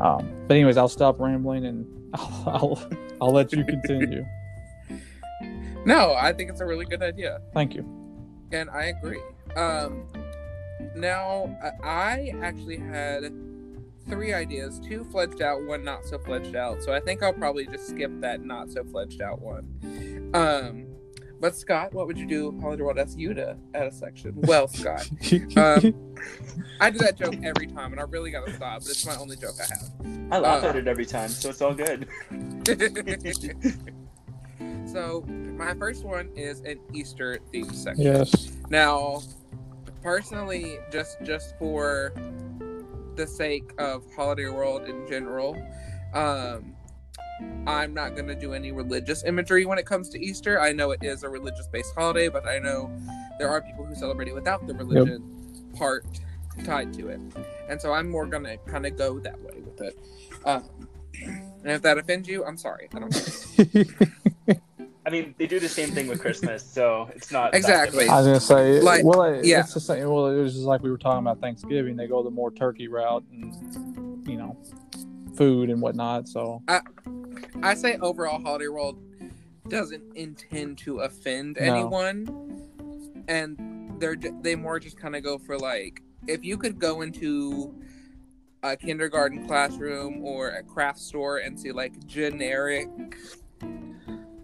[0.00, 2.88] um, but anyways, I'll stop rambling and I'll I'll,
[3.22, 4.24] I'll let you continue.
[5.84, 7.40] No, I think it's a really good idea.
[7.54, 7.84] Thank you.
[8.52, 9.20] And I agree.
[9.56, 10.06] Um,
[10.94, 13.32] now, I- I actually had
[14.08, 16.82] three ideas two fledged out, one not so fledged out.
[16.82, 20.30] So I think I'll probably just skip that not so fledged out one.
[20.34, 20.86] Um,
[21.40, 22.58] but Scott, what would you do?
[22.60, 24.34] Holiday World asks you to add a section.
[24.42, 25.08] Well, Scott,
[25.56, 26.14] Um,
[26.80, 28.80] I do that joke every time, and I really gotta stop.
[28.82, 30.32] But it's my only joke I have.
[30.32, 32.06] I laugh Uh, at it every time, so it's all good.
[34.86, 35.22] so
[35.56, 38.04] my first one is an Easter themed section.
[38.04, 38.52] yes.
[38.70, 39.22] Now,
[40.02, 42.12] personally, just just for
[43.14, 45.56] the sake of Holiday World in general,
[46.14, 46.74] um,
[47.66, 50.60] I'm not gonna do any religious imagery when it comes to Easter.
[50.60, 52.90] I know it is a religious-based holiday, but I know
[53.38, 55.22] there are people who celebrate it without the religion
[55.76, 56.04] part
[56.64, 57.20] tied to it,
[57.68, 59.98] and so I'm more gonna kind of go that way with it.
[60.44, 60.88] Um,
[61.24, 62.88] and if that offends you, I'm sorry.
[62.94, 64.26] I don't.
[65.12, 68.08] I mean, they do the same thing with Christmas, so it's not Exactly.
[68.08, 69.60] I was gonna say, Like, well, it, yeah.
[69.60, 70.08] it's the same.
[70.08, 71.96] Well, it was just like we were talking about Thanksgiving.
[71.96, 74.56] They go the more turkey route, and you know,
[75.36, 76.28] food and whatnot.
[76.28, 76.80] So I
[77.62, 78.98] I say overall, Holiday World
[79.68, 81.74] doesn't intend to offend No.
[81.74, 82.62] anyone,
[83.28, 87.74] and they're they more just kind of go for like if you could go into
[88.62, 92.88] a kindergarten classroom or a craft store and see like generic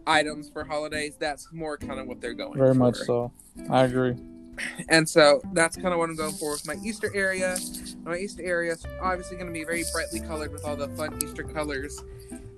[0.08, 2.58] items for holidays, that's more kind of what they're going for.
[2.58, 2.78] very for.
[2.78, 3.32] much so.
[3.70, 4.16] I agree.
[4.88, 7.56] And so that's kind of what I'm going for with my Easter area.
[8.04, 11.18] My Easter area is obviously going to be very brightly colored with all the fun
[11.22, 12.02] Easter colors.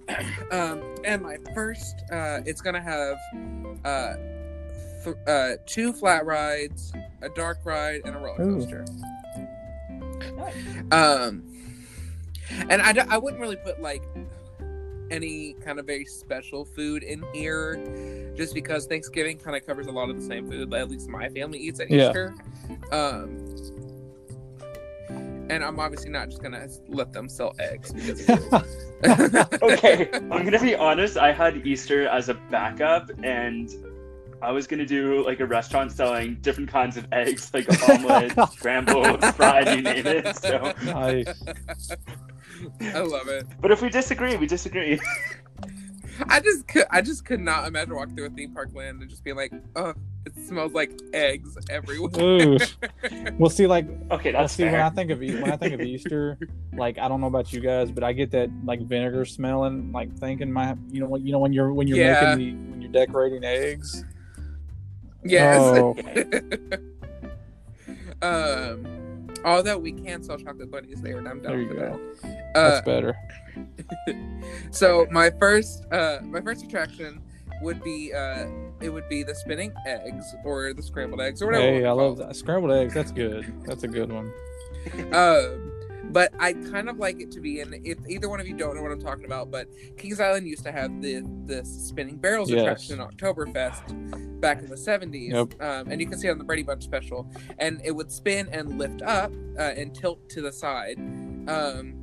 [0.50, 3.16] Um, and my first, uh, it's going to have
[3.84, 4.14] uh,
[5.04, 8.58] th- uh, two flat rides, a dark ride, and a roller Ooh.
[8.58, 8.84] coaster.
[10.90, 11.44] Um,
[12.68, 14.02] and I, d- I wouldn't really put like
[15.11, 19.92] any kind of very special food in here just because Thanksgiving kind of covers a
[19.92, 22.09] lot of the same food that at least my family eats at Yeah.
[22.09, 22.35] Easter.
[22.92, 23.46] Um,
[25.51, 27.92] and I'm obviously not just gonna let them sell eggs
[29.62, 31.16] okay, I'm gonna be honest.
[31.16, 33.68] I had Easter as a backup, and
[34.42, 39.25] I was gonna do like a restaurant selling different kinds of eggs, like omelets, scrambled,
[39.35, 40.37] fried, you name it.
[40.37, 41.42] So, Nice.
[42.83, 43.46] I love it.
[43.61, 45.01] but if we disagree, we disagree.
[46.29, 49.09] I just could I just could not imagine walking through a theme park land and
[49.09, 49.94] just being like, oh,
[50.27, 52.23] it smells like eggs everywhere.
[52.23, 52.59] Ooh.
[53.38, 54.75] Well, see, like, Okay, well, that's see, when.
[54.75, 56.37] I think of when I think of Easter,
[56.75, 60.14] like, I don't know about you guys, but I get that like vinegar smelling, like
[60.18, 62.35] thinking my, you know, what you know when you're when you're Yeah.
[62.35, 64.05] making the when you're decorating eggs.
[65.25, 65.57] yes.
[65.59, 65.96] Oh,
[68.23, 68.99] um
[69.44, 71.81] although we can sell chocolate bunnies there and I'm down for go.
[71.81, 72.53] that.
[72.55, 73.16] That's Uh, better.
[74.70, 77.20] so my first uh my first attraction
[77.62, 78.46] would be uh
[78.81, 81.64] it would be the spinning eggs or the scrambled eggs or whatever.
[81.64, 82.94] Hey, I love that scrambled eggs.
[82.94, 83.53] That's good.
[83.66, 84.33] That's a good one.
[85.12, 85.69] Um
[86.04, 88.74] but I kind of like it to be, and if either one of you don't
[88.74, 92.50] know what I'm talking about, but Kings Island used to have the this spinning barrels
[92.50, 92.60] Yes.
[92.62, 95.32] attraction in Oktoberfest back in the 70s.
[95.32, 95.62] Yep.
[95.62, 97.30] Um, and you can see it on the Brady Bunch special.
[97.58, 100.96] And it would spin and lift up uh, and tilt to the side,
[101.48, 101.94] um,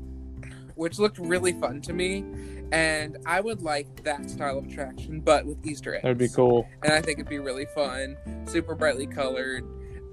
[0.75, 2.23] which looked really fun to me.
[2.71, 6.03] And I would like that style of attraction, but with Easter eggs.
[6.03, 6.67] That would be cool.
[6.83, 9.63] And I think it'd be really fun, super brightly colored.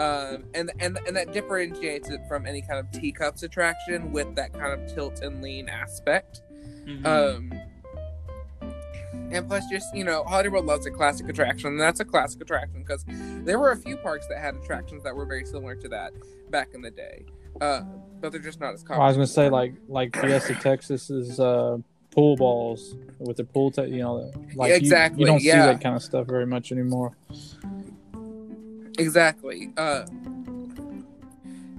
[0.01, 4.53] Um, and and and that differentiates it from any kind of teacups attraction with that
[4.53, 6.43] kind of tilt and lean aspect.
[6.87, 7.07] Mhm.
[7.07, 7.53] Um,
[9.31, 12.41] and plus, just you know, Holiday World loves a classic attraction, and that's a classic
[12.41, 13.05] attraction because
[13.45, 16.13] there were a few parks that had attractions that were very similar to that
[16.51, 17.25] back in the day,
[17.61, 17.83] uh,
[18.21, 19.03] but they're just not as common.
[19.03, 21.79] I was gonna say like like Fiesta Texas is uh,
[22.11, 25.53] pool balls with the pool, te- you know, like you- exactly, You, don't yeah.
[25.53, 27.17] see that kind of stuff very much anymore.
[28.99, 29.73] Exactly.
[29.77, 30.05] Uh,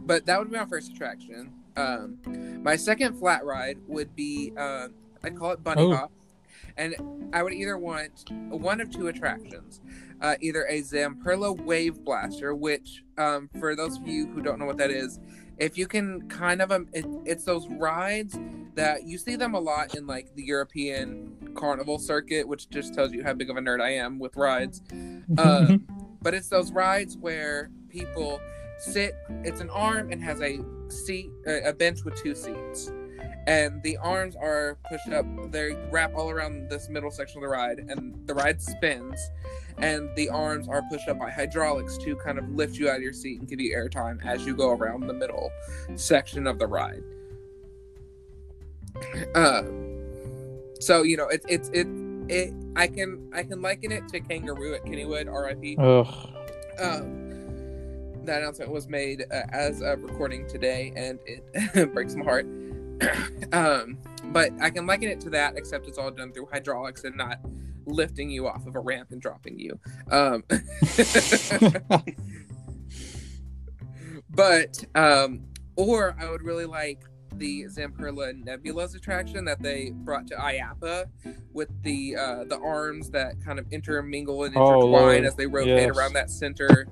[0.05, 1.51] but that would be my first attraction.
[1.77, 2.17] Um,
[2.63, 4.87] my second flat ride would be uh,
[5.23, 5.95] I'd call it Bunny Oh.
[5.95, 6.11] Hop,
[6.77, 6.95] and
[7.33, 9.81] I would either want one of two attractions,
[10.21, 14.65] uh, either a Zamperla Wave Blaster, which um, for those of you who don't know
[14.65, 15.19] what that is,
[15.57, 18.37] if you can kind of um, it, it's those rides
[18.75, 23.11] that you see them a lot in like the European carnival circuit, which just tells
[23.13, 24.81] you how big of a nerd I am with rides.
[25.37, 25.77] Uh,
[26.25, 28.41] but it's those rides where people
[28.79, 29.13] sit.
[29.43, 30.59] It's an arm and has a
[30.89, 32.91] seat, a bench with two seats,
[33.45, 35.23] and the arms are pushed up.
[35.51, 39.19] They wrap all around this middle section of the ride, and the ride spins.
[39.77, 43.01] And the arms are pushed up by hydraulics to kind of lift you out of
[43.03, 45.51] your seat and give you airtime as you go around the middle
[45.95, 47.03] section of the ride.
[49.35, 50.01] Um,
[50.79, 51.85] so you know, it's it's it
[52.29, 55.77] it I can I can liken it to Kangaroo at Kennywood, R.I.P.
[55.77, 57.25] Um,
[58.25, 62.45] that announcement was made uh, as of recording today, and it breaks my heart.
[63.53, 67.15] um, but I can liken it to that, except it's all done through hydraulics and
[67.15, 67.39] not
[67.85, 69.79] lifting you off of a ramp and dropping you.
[70.09, 70.43] Um,
[74.29, 75.43] but um,
[75.75, 77.03] or I would really like
[77.37, 81.05] the Zamperla Nebulaz attraction that they brought to IAAPA
[81.53, 85.25] with the uh, the arms that kind of intermingle and Oh, intertwine Lord.
[85.25, 85.97] as they rotate Yes.
[85.97, 86.87] around that center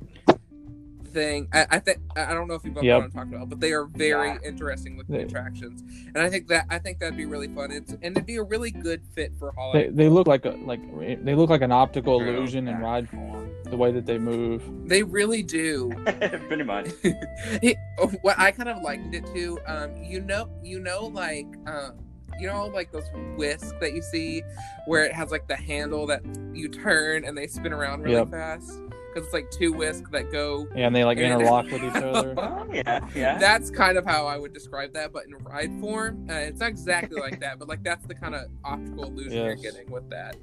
[1.13, 1.47] thing.
[1.53, 2.95] I, I think I don't know if you've got Yep.
[2.97, 4.37] what I'm talking about, but they are very Yeah.
[4.43, 7.71] interesting with the They- attractions, and I think that I think that'd be really fun.
[7.71, 10.81] It's and it'd be a really good fit for they, they look like a like
[11.23, 12.29] they look like an optical True.
[12.35, 12.81] illusion in Yeah.
[12.83, 13.49] ride form.
[13.65, 14.61] The way that they move.
[14.87, 15.91] They really do.
[16.47, 16.89] Pretty much.
[17.03, 17.77] It-
[18.21, 21.93] what I kind of likened it to, um, you know, you know, like, um,
[22.39, 23.05] you know, like those
[23.37, 24.43] whisk that you see,
[24.85, 26.21] where it has like the handle that
[26.53, 28.31] you turn and they spin around really Yep.
[28.31, 28.79] fast
[29.13, 30.67] because it's like two whisk that go.
[30.75, 32.35] Yeah, and they like interlock with each other.
[32.43, 33.37] Oh yeah, yeah.
[33.37, 36.69] That's kind of how I would describe that, but in ride form, uh, it's not
[36.69, 39.61] exactly like that, but like that's the kind of optical illusion Yes.
[39.61, 40.35] you're getting with that.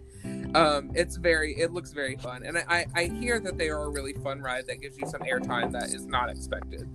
[0.55, 3.85] Um, it's very, it looks very fun, and I, I, I hear that they are
[3.85, 6.89] a really fun ride that gives you some airtime that is not expected.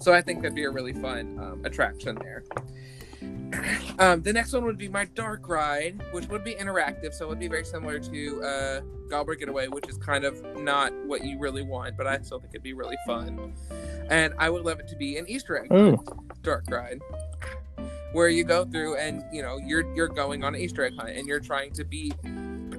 [0.00, 2.44] So I think that'd be a really fun um, attraction there.
[3.98, 7.28] Um, the next one would be my dark ride, which would be interactive, so it
[7.28, 11.38] would be very similar to uh, Gobbler Getaway, which is kind of not what you
[11.38, 13.52] really want, but I still think it'd be really fun.
[14.08, 16.02] And I would love it to be an Easter egg Ooh.
[16.42, 17.00] dark ride
[18.12, 21.10] where you go through and you know you're you're going on an easter egg hunt
[21.10, 22.14] and you're trying to beat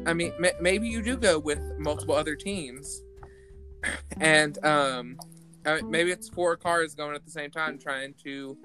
[0.06, 3.04] i mean m- maybe you do go with multiple other teams
[4.22, 5.18] and um
[5.86, 8.57] maybe it's four cars going at the same time trying to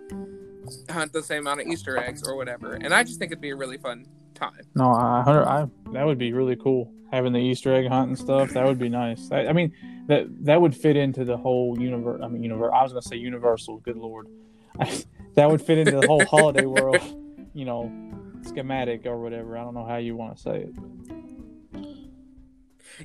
[0.90, 3.50] hunt the same amount of easter eggs or whatever and i just think it'd be
[3.50, 6.92] a really fun time No, I, I that would be really cool.
[7.10, 9.32] Having the Easter egg hunt and stuff, that would be nice.
[9.32, 9.72] I, I mean,
[10.06, 12.20] that that would fit into the whole universe.
[12.22, 12.70] I mean, universe.
[12.74, 13.78] I was gonna say Universal.
[13.78, 14.28] Good lord,
[15.34, 17.00] that would fit into the whole holiday world.
[17.54, 17.90] You know,
[18.46, 19.56] schematic or whatever.
[19.56, 20.74] I don't know how you want to say it.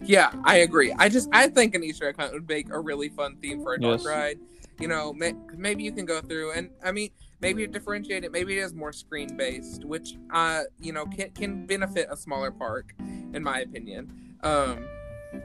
[0.01, 0.93] Yeah, I agree.
[0.97, 3.73] I just I think an Easter egg hunt would make a really fun theme for
[3.73, 4.05] a dark Yes.
[4.05, 4.39] ride.
[4.79, 8.31] You know, may, maybe you can go through and I mean maybe you differentiate it.
[8.31, 12.51] Maybe it is more screen based, which uh you know can can benefit a smaller
[12.51, 12.93] park,
[13.33, 14.11] in my opinion.
[14.43, 14.85] Um,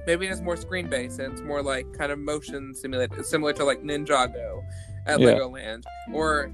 [0.07, 3.53] maybe it is more screen based and it's more like kind of motion simulated, similar
[3.55, 4.63] to like Ninjago
[5.07, 5.29] at Yeah.
[5.35, 6.51] Legoland, or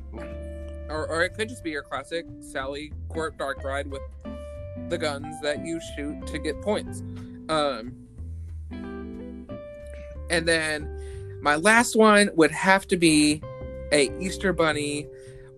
[0.91, 4.03] or or it could just be your classic Sally Corp dark ride with
[4.89, 7.03] the guns that you shoot to get points.
[7.49, 7.95] Um,
[10.31, 13.43] and then my last one would have to be
[13.93, 15.07] a Easter Bunny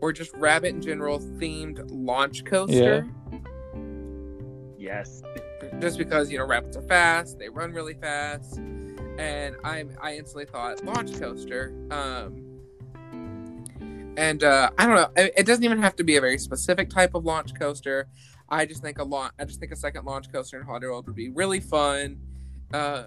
[0.00, 3.08] or just rabbit in general themed launch coaster.
[3.32, 3.38] Yeah.
[4.78, 5.22] yes.
[5.80, 10.46] Just because you know rabbits are fast, they run really fast, and I I instantly
[10.46, 11.74] thought launch coaster.
[11.90, 12.42] Um,
[14.16, 15.10] and uh, I don't know.
[15.16, 18.08] It, it doesn't even have to be a very specific type of launch coaster.
[18.48, 19.32] I just think a launch.
[19.38, 22.18] I just think a second launch coaster in Holiday World would be really fun.
[22.72, 23.06] Um,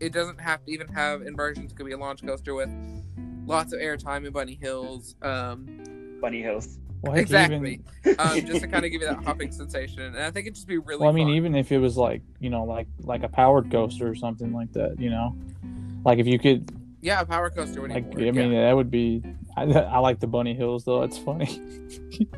[0.00, 1.72] it doesn't have to even have inversions.
[1.72, 2.70] It could be a launch coaster with
[3.46, 5.14] lots of airtime in Bunny Hills.
[5.22, 6.78] Um, Bunny Hills.
[7.02, 7.80] Well, exactly.
[8.04, 10.54] Even, um, just to kind of give you that hopping sensation, and I think it'd
[10.54, 11.00] just be really.
[11.00, 11.36] well, I mean, fun.
[11.36, 14.72] even if it was like you know, like like a powered coaster or something like
[14.72, 15.36] that, you know,
[16.04, 16.70] like if you could,
[17.02, 19.22] yeah, a power coaster would like, I work, mean, that would be.
[19.56, 21.02] I, I like the bunny hills though.
[21.02, 21.60] It's funny.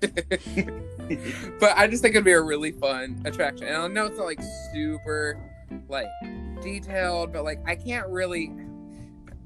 [0.00, 1.16] yeah.
[1.60, 4.26] but I just think it'd be a really fun attraction, and I know it's not
[4.26, 4.40] like
[4.72, 5.38] super
[5.88, 6.08] like
[6.62, 8.52] detailed, but like I can't really.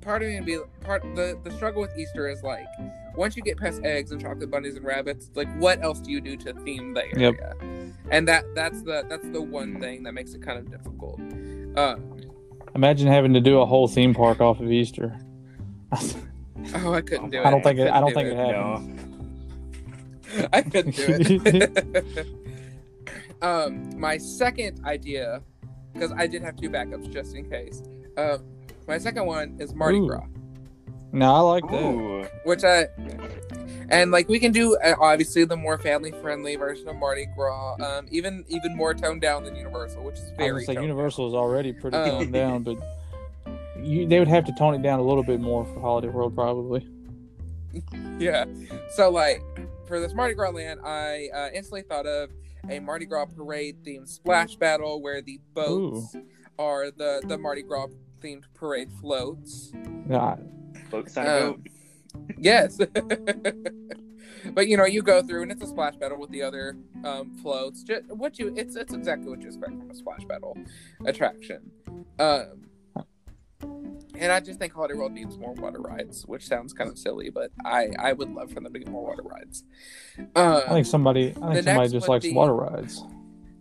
[0.01, 2.67] Part of me would be part the the struggle with Easter is like
[3.15, 6.21] once you get past eggs and chocolate bunnies and rabbits, like what else do you
[6.21, 7.33] do to theme the area?
[7.33, 7.63] Yep.
[8.11, 11.21] And that that's the that's the one thing that makes it kind of difficult.
[11.77, 11.97] Uh,
[12.75, 15.17] Imagine having to do a whole theme park off of Easter.
[15.93, 17.47] oh, I couldn't do it.
[17.47, 17.91] I don't think it.
[17.91, 19.12] I don't couldn't think do it No.
[20.33, 20.49] Happens.
[20.53, 22.27] I couldn't do it.
[23.43, 25.43] um, my second idea,
[25.93, 27.83] because I did have two backups just in case.
[28.17, 28.45] Um,
[28.87, 30.07] my second one is Mardi Ooh.
[30.09, 30.27] Gras,
[31.13, 31.83] No, I like that.
[31.83, 32.25] Ooh.
[32.45, 32.89] which I
[33.89, 37.77] and like we can do uh, obviously the more family friendly version of Mardi Gras,
[37.81, 40.75] um, even even more toned down than Universal, which is I was very gonna say
[40.75, 42.77] toned Universal is already pretty Um, toned down, but
[43.83, 46.35] you, they would have to tone it down a little bit more for Holiday World,
[46.35, 46.87] probably.
[48.19, 48.45] Yeah,
[48.95, 49.43] so like
[49.93, 52.31] for this Mardi Gras land, I uh, instantly thought of
[52.71, 56.17] a Mardi Gras parade themed splash battle where the boats
[56.59, 57.89] are the the Mardi Gras
[58.23, 59.71] themed parade floats.
[60.09, 60.37] Yeah,
[60.91, 61.65] Focus on Um.
[62.39, 62.77] Yes.
[64.55, 67.35] but you know, you go through and it's a splash battle with the other um,
[67.43, 67.83] floats.
[67.83, 70.57] Just what you it's it's exactly what you expect from a splash battle
[71.05, 71.71] attraction.
[72.19, 72.65] Um,
[74.19, 77.31] and I just think Holiday World needs more water rides, which sounds kind of silly,
[77.31, 79.65] but I I would love for them to get more water rides.
[80.37, 83.03] Um, I think somebody, I think somebody just likes be- water rides.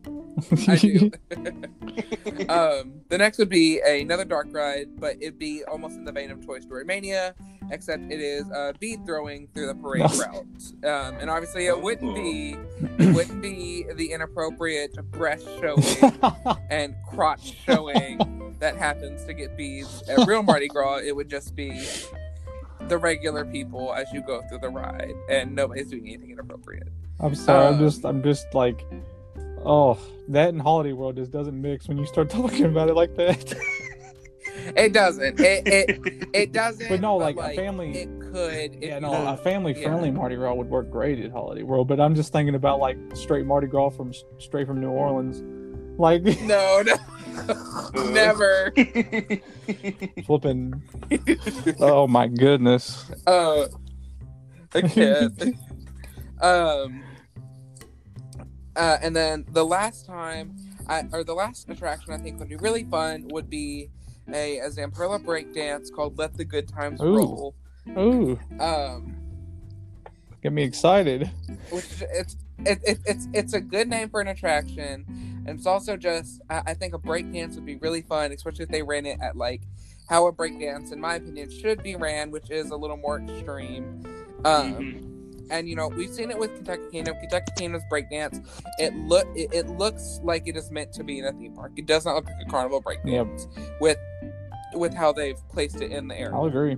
[0.68, 1.12] I do.
[2.49, 6.32] um, the next would be another dark ride, but it'd be almost in the vein
[6.32, 7.36] of Toy Story Mania,
[7.70, 10.45] except it is uh, bead throwing through the parade route.
[10.84, 12.56] Um, and obviously, it wouldn't be
[12.99, 16.20] it wouldn't be the inappropriate breast showing
[16.70, 20.99] and crotch showing that happens to get beads at real Mardi Gras.
[20.99, 21.72] It would just be
[22.88, 26.88] the regular people as you go through the ride, and nobody's doing anything inappropriate.
[27.20, 27.68] I'm sorry.
[27.68, 28.86] I'm Um, just, I'm just like,
[29.66, 29.97] oh,
[30.30, 33.53] that and Holiday World just doesn't mix when you start talking about it like that.
[34.76, 35.39] It doesn't.
[35.39, 36.88] It it, it doesn't.
[36.89, 38.76] But no, like, a family- It could.
[38.76, 40.16] if yeah, no, a family-friendly yeah.
[40.16, 41.88] Mardi Gras would work great at Holiday World.
[41.88, 45.41] But I'm just thinking about like straight Mardi Gras from straight from New Orleans,
[45.99, 46.95] like no, no,
[47.93, 48.71] never.
[50.25, 50.82] flipping.
[51.79, 53.09] oh my goodness.
[53.25, 53.67] Uh,
[54.73, 55.41] I can't.
[56.41, 57.03] um.
[58.75, 60.55] Uh, and then the last time,
[60.88, 63.89] I, or the last attraction I think would be really fun would be
[64.34, 67.17] a, a Zamperla break dance called "Let the Good Times Ooh.
[67.17, 67.55] Roll."
[67.97, 69.17] Ooh, Um,
[70.41, 71.29] get me excited.
[71.69, 75.05] which it's it, it, it's it's a good name for an attraction,
[75.46, 78.64] and it's also just I, I think a break dance would be really fun, especially
[78.64, 79.62] if they ran it at like
[80.10, 83.22] how a break dance, in my opinion, should be ran, which is a little more
[83.22, 84.04] extreme.
[84.44, 85.48] Um, Mhm.
[85.52, 87.16] and you know we've seen it with Kentucky Kingdom.
[87.20, 88.46] Kentucky Kingdom's breakdance.
[88.80, 91.72] It look it, it looks like it is meant to be in a theme park.
[91.78, 93.48] It does not look like a carnival breakdance
[93.80, 93.98] with
[94.74, 96.34] with how they've placed it in the area.
[96.36, 96.78] I'll agree.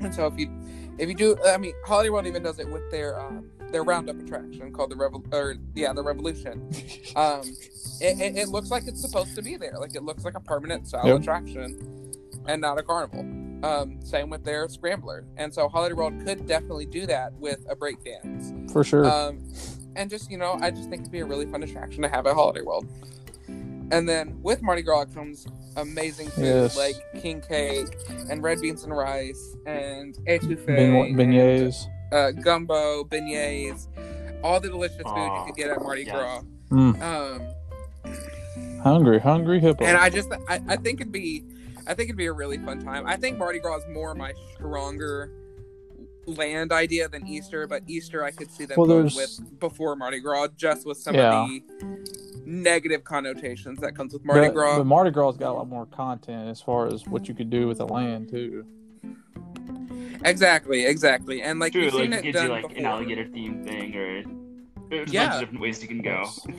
[0.00, 0.50] And so if you
[0.98, 4.20] if you do, I mean, Holiday World even does it with their um, their roundup
[4.20, 6.68] attraction called the Revol or yeah the Revolution.
[7.16, 7.42] Um,
[8.00, 9.74] it, it, it looks like it's supposed to be there.
[9.78, 11.20] Like it looks like a permanent style Yep.
[11.20, 12.12] attraction,
[12.46, 13.20] and not a carnival.
[13.64, 15.24] Um, same with their Scrambler.
[15.36, 18.52] And so Holiday World could definitely do that with a break dance.
[18.72, 19.04] For sure.
[19.04, 19.40] Um,
[19.94, 22.26] and just you know, I just think it'd be a really fun attraction to have
[22.26, 22.86] at Holiday World.
[23.48, 25.46] And then with Mardi Gras comes
[25.76, 26.76] amazing food Yes.
[26.76, 27.88] like king cake
[28.30, 31.84] and red beans and rice and etouffee, beignets.
[32.12, 33.88] Uh, gumbo, beignets,
[34.44, 36.14] all the delicious food you Aw, could get at Mardi yes.
[36.14, 36.42] Gras.
[36.70, 39.84] Mm, Um, hungry, hungry hippo.
[39.84, 41.44] and I just I, I think it'd be
[41.86, 43.06] I think it'd be a really fun time.
[43.06, 45.30] I think Mardi Gras is more my stronger
[46.26, 50.20] land idea than Easter, but Easter I could see them Well, going with before Mardi
[50.20, 51.42] Gras, just with some Yeah.
[51.44, 51.62] of the
[52.44, 54.78] negative connotations that comes with Mardi but, Gras.
[54.78, 57.66] but Mardi Gras got a lot more content as far as what you could do
[57.68, 58.64] with the land too.
[60.24, 62.84] Exactly, exactly, and like True, we've like seen you it could done do like an
[62.86, 64.22] alligator theme thing, or
[64.90, 65.22] there's a Yeah.
[65.24, 66.24] bunch of different ways you can go.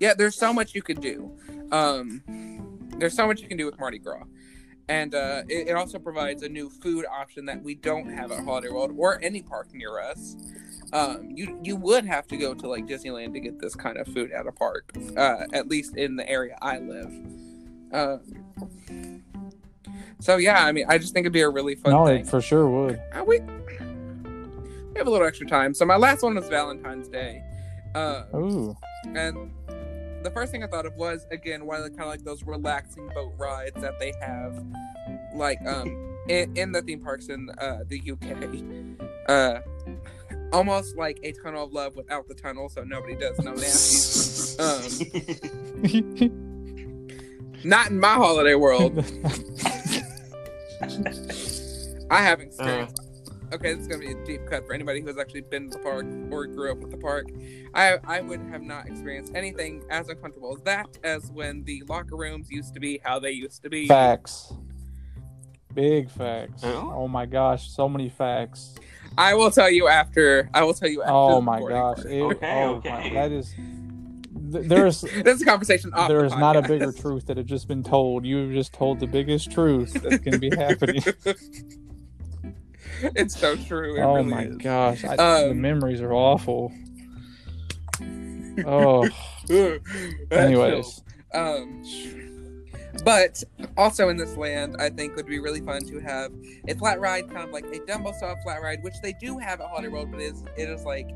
[0.00, 1.28] Yeah, there's so much you could do.
[1.72, 2.22] Um,
[2.98, 4.22] there's so much you can do with Mardi Gras.
[4.88, 8.44] And uh, it, it also provides a new food option that we don't have at
[8.44, 10.36] Holiday World or any park near us.
[10.92, 14.06] Um, you you would have to go to like Disneyland to get this kind of
[14.06, 17.12] food at a park, uh, at least in the area I live.
[17.92, 19.24] Um,
[20.20, 22.20] so yeah, I mean, I just think it'd be a really fun no, thing.
[22.20, 23.00] it for sure would.
[23.12, 25.74] Uh, we, we have a little extra time.
[25.74, 27.42] So my last one was Valentine's Day.
[27.94, 28.76] Uh, Ooh,
[29.14, 29.50] and
[30.22, 32.42] the first thing I thought of was again one of the kind of like those
[32.42, 34.62] relaxing boat rides that they have,
[35.34, 38.36] like um in, in the theme parks in uh, the UK.
[39.28, 39.60] Uh,
[40.52, 44.58] almost like a tunnel of love without the tunnel, so nobody does no nasty.
[44.62, 44.82] Um,
[47.64, 48.94] not in my holiday world.
[52.10, 52.44] I have uh.
[52.44, 53.02] experienced.
[53.52, 55.78] okay, this is gonna be a deep cut for anybody who has actually been to
[55.78, 57.28] the park or grew up with the park.
[57.74, 62.16] I I would have not experienced anything as uncomfortable as that as when the locker
[62.16, 63.86] rooms used to be how they used to be.
[63.88, 64.52] facts.
[65.74, 66.62] Big facts.
[66.64, 66.92] Oh?
[66.96, 68.74] Oh my gosh, so many facts.
[69.16, 70.48] I will tell you after.
[70.54, 71.12] I will tell you after.
[71.14, 72.04] Oh my gosh.
[72.04, 72.90] It- Okay, oh okay.
[72.90, 73.66] my- that is th-
[74.50, 75.92] there's this is a conversation.
[75.94, 78.24] Off there the is not a bigger truth that has just been told.
[78.26, 81.02] You've just told the biggest truth that can be happening.
[83.16, 83.96] it's so true.
[83.96, 84.56] It oh really my is.
[84.58, 86.72] gosh, I, the Um, memories are awful.
[88.64, 89.08] Oh,
[90.30, 91.02] That's anyways,
[91.34, 91.82] Um,
[93.04, 93.42] but
[93.76, 96.32] also in this land, I think would be really fun to have
[96.66, 99.60] a flat ride, kind of like a Dumbo style flat ride, which they do have
[99.60, 101.08] at Holiday World, but it is it is like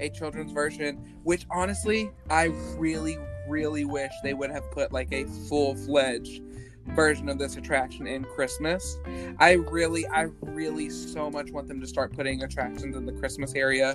[0.00, 0.96] a children's version.
[1.22, 2.44] Which honestly, I
[2.76, 6.42] really, really wish they would have put like a full fledged
[6.88, 8.98] version of this attraction in Christmas.
[9.38, 13.54] I really, I really so much want them to start putting attractions in the Christmas
[13.54, 13.94] area.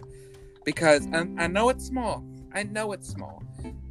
[0.66, 2.26] because I, I know it's small.
[2.54, 3.44] I know it's small,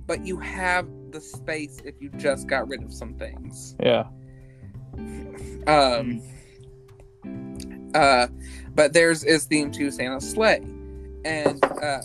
[0.07, 3.77] but you have the space if you just got rid of some things.
[3.81, 4.05] Yeah.
[5.67, 6.21] Um.
[7.95, 8.27] Uh,
[8.75, 10.61] but theirs is themed to Santa's sleigh,
[11.25, 12.01] and uh,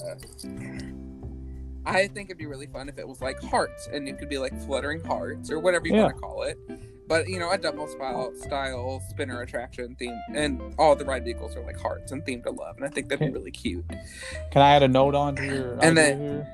[1.85, 4.37] I think it'd be really fun if it was like hearts, and it could be
[4.37, 6.03] like fluttering hearts or whatever you Yeah.
[6.03, 6.57] want to call it.
[7.07, 11.55] But you know, a double style style spinner attraction theme, and all the ride vehicles
[11.55, 13.85] are like hearts and themed to love, and I think that'd be really cute.
[14.51, 16.47] Can I add a note on to your And then- here?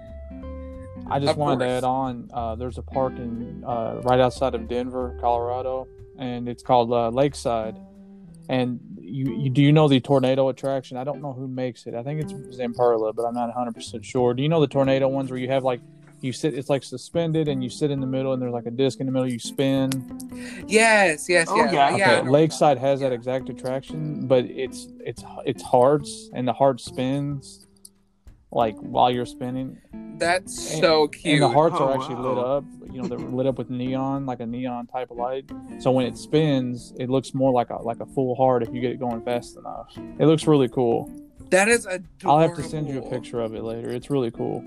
[1.08, 2.30] I just wanted to add on.
[2.34, 5.88] Uh, there's a park in uh, right outside of Denver, Colorado,
[6.18, 7.78] and it's called uh, Lakeside.
[8.50, 10.98] And you, you do you know the tornado attraction?
[10.98, 11.94] I don't know who makes it.
[11.94, 14.34] I think it's Zamperla, but I'm not 100 percent sure.
[14.34, 15.82] Do you know the tornado ones where you have like
[16.22, 16.54] you sit?
[16.54, 19.06] It's like suspended, and you sit in the middle, and there's like a disc in
[19.06, 19.28] the middle.
[19.30, 19.90] You spin.
[20.68, 21.74] Yes, yes, Oh, yes.
[21.74, 21.90] yeah.
[21.90, 21.94] yeah.
[21.96, 26.30] Okay, I know what Lakeside you're has that exact attraction, but it's it's it's hearts,
[26.34, 27.68] and the heart spins
[28.52, 29.78] like while you're spinning.
[30.18, 31.34] That's and- so cute.
[31.36, 32.64] And the hearts Oh, are actually lit up.
[32.96, 35.52] You know, they're lit up with neon, like a neon type of light.
[35.80, 38.80] So when it spins, it looks more like a like a full heart if you
[38.80, 39.92] get it going fast enough.
[40.18, 41.12] It looks really cool.
[41.50, 42.08] that is adorable.
[42.26, 43.90] I'll have to send you a picture of it later.
[43.90, 44.64] It's really cool.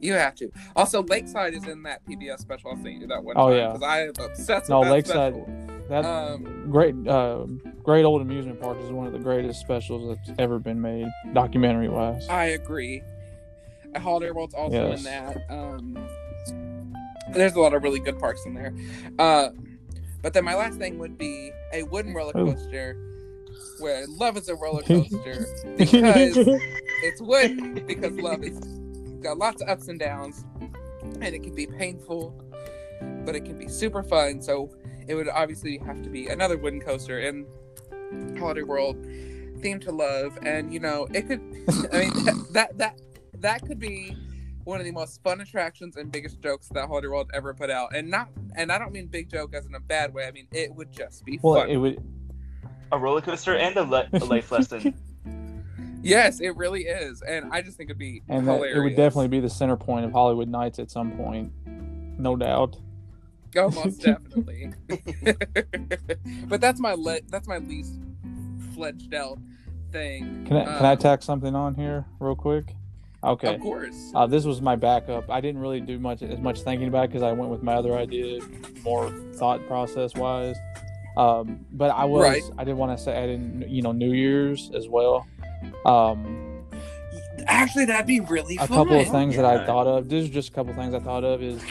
[0.00, 0.50] You have to.
[0.76, 3.56] Also, Lakeside is in that PBS special I sent you that one Oh, time.
[3.58, 3.66] yeah.
[3.72, 5.56] Because I am obsessed No, with that Lakeside- special.
[5.88, 7.46] That Um, great, uh,
[7.82, 11.88] great old amusement park is one of the greatest specials that's ever been made, documentary
[11.88, 12.28] wise.
[12.28, 13.02] I agree.
[13.96, 14.98] Holiday World's also Yes.
[15.00, 15.36] in that.
[15.50, 15.98] Um,
[17.32, 18.74] there's a lot of really good parks in there.
[19.18, 19.50] Uh,
[20.22, 22.52] but then my last thing would be a wooden roller Ooh.
[22.52, 22.96] coaster,
[23.78, 26.36] where love is a roller coaster because
[27.02, 28.58] it's wood because love is
[29.22, 30.44] got lots of ups and downs,
[31.20, 32.34] and it can be painful,
[33.24, 34.40] but it can be super fun.
[34.42, 34.70] So
[35.06, 37.46] it would obviously have to be another wooden coaster in
[38.38, 38.96] Holiday World,
[39.60, 41.40] themed to love, and you know it could.
[41.92, 43.00] I mean that that that,
[43.38, 44.16] that could be
[44.70, 47.94] one of the most fun attractions and biggest jokes that Holiday World ever put out,
[47.94, 50.26] and not and I don't mean big joke as in a bad way.
[50.26, 51.68] I mean it would just be well, fun.
[51.70, 52.02] it would.
[52.92, 54.94] A roller coaster and a, le- a life lesson.
[56.02, 58.76] yes, it really is, and I just think it'd be And hilarious.
[58.76, 61.52] it would definitely be the center point of Hollywood Nights at some point,
[62.18, 62.76] no doubt.
[63.56, 64.72] Oh, most definitely.
[66.48, 67.94] but that's my le- that's my least
[68.74, 69.38] fledged out
[69.92, 70.44] thing.
[70.46, 72.74] Can I can I Um, tack something on here real quick?
[73.22, 73.54] Okay.
[73.54, 74.12] Of course.
[74.14, 75.28] Uh, this was my backup.
[75.30, 77.74] I didn't really do much as much thinking about it because I went with my
[77.74, 78.40] other idea,
[78.82, 80.56] more thought process wise.
[81.16, 82.42] Um, but I was Right.
[82.56, 85.26] I did want to say add in you know New Year's as well.
[85.84, 86.64] Um,
[87.46, 88.64] Actually, that'd be really fun.
[88.64, 88.76] a fun.
[88.78, 90.08] couple of things that I thought of.
[90.08, 91.62] This is just a couple of things I thought of is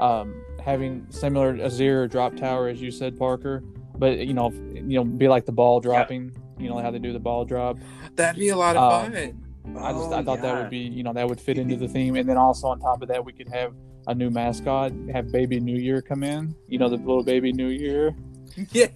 [0.00, 3.62] um, having similar a Zierer drop tower as you said, Parker.
[3.96, 6.32] But you know, you know, be like the ball dropping.
[6.58, 7.76] You know how they do the ball drop.
[8.14, 9.45] That'd be a lot of Um, fun.
[9.78, 11.88] I just Oh, I thought that would be you know that would fit into the
[11.88, 13.72] theme, and then also on top of that we could have
[14.08, 16.54] a new mascot, have Baby New Year come in.
[16.68, 18.14] You know the little Baby New Year.
[18.72, 18.86] Yeah.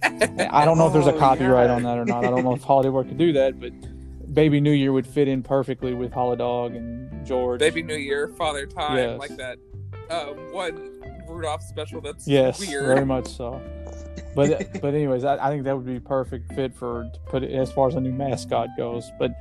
[0.51, 1.75] I don't know if there's a Oh, copyright yeah.
[1.75, 2.25] on that or not.
[2.25, 3.71] I don't know if Holiday World could do that, but
[4.33, 7.59] Baby New Year would fit in perfectly with Holidog and George.
[7.59, 9.19] Baby New Year, Father Time, Yes.
[9.19, 9.59] like that.
[10.09, 12.85] Uh, one Rudolph special that's Yes, weird.
[12.87, 13.61] very much so.
[14.35, 17.51] But but anyways, I, I think that would be perfect fit for to put it
[17.51, 19.11] as far as a new mascot goes.
[19.19, 19.31] But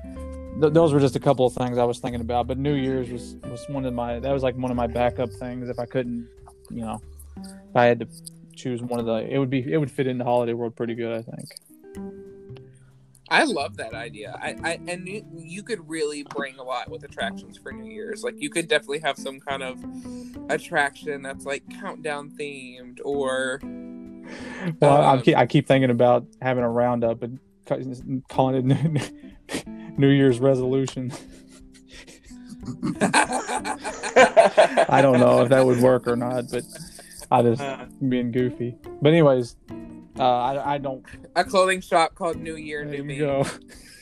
[0.61, 2.47] th- those were just a couple of things I was thinking about.
[2.47, 5.31] But New Year's was was one of my that was like one of my backup
[5.31, 5.69] things.
[5.69, 6.29] If I couldn't,
[6.71, 7.01] you know,
[7.39, 8.09] if I had to
[8.55, 11.19] choose one of the, it would be it would fit into Holiday World pretty good.
[11.19, 11.49] I think.
[13.33, 14.37] I love that idea.
[14.43, 18.25] I, I and you, you could really bring a lot with attractions for New Year's.
[18.25, 19.79] Like you could definitely have some kind of
[20.51, 23.61] attraction that's like countdown themed or
[24.81, 27.39] Well, I Um, keep I keep thinking about having a roundup and
[28.29, 29.13] calling it
[30.01, 31.13] New, Year's resolution.
[34.89, 36.65] I don't know if that would work or not, but
[37.31, 38.77] I just Uh, being goofy.
[39.03, 39.57] But anyways,
[40.19, 41.05] uh, I I don't.
[41.37, 43.19] a clothing shop called New Year, New Me.
[43.19, 43.45] go.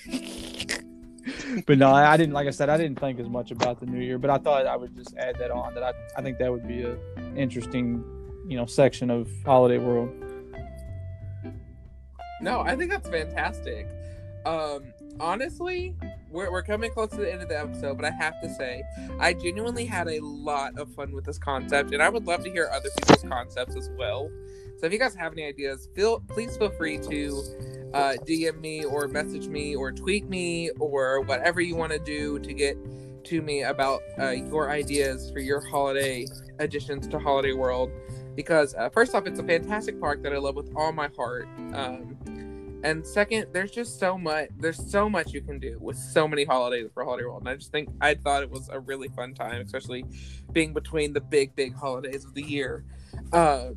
[1.66, 2.32] but no, I I didn't.
[2.34, 4.66] Like I said, I didn't think as much about the New Year, but I thought
[4.66, 5.74] I would just add that on.
[5.74, 6.96] That I I think that would be a
[7.36, 8.05] interesting,
[8.46, 10.11] you know, section of Holiday World.
[12.40, 13.88] No, I think that's fantastic.
[14.46, 14.84] Um,
[15.21, 15.95] honestly,
[16.31, 18.83] we're, we're coming close to the end of the episode, but I have to say,
[19.19, 22.51] I genuinely had a lot of fun with this concept, and I would love to
[22.51, 24.31] hear other people's concepts as well.
[24.79, 28.85] So if you guys have any ideas, feel please feel free to uh, DM me
[28.85, 32.77] or message me or tweet me or whatever you want to do to get
[33.25, 36.27] to me about uh, your ideas for your holiday
[36.61, 37.91] additions to Holiday World.
[38.37, 41.49] Because uh, first off, it's a fantastic park that I love with all my heart.
[41.75, 42.16] Um,
[42.85, 44.51] And second, there's just so much.
[44.59, 47.57] There's so much you can do with so many holidays for Holiday World, and I
[47.57, 50.05] just think I thought it was a really fun time, especially
[50.53, 52.85] being between the big, big holidays of the year.
[53.33, 53.70] Uh,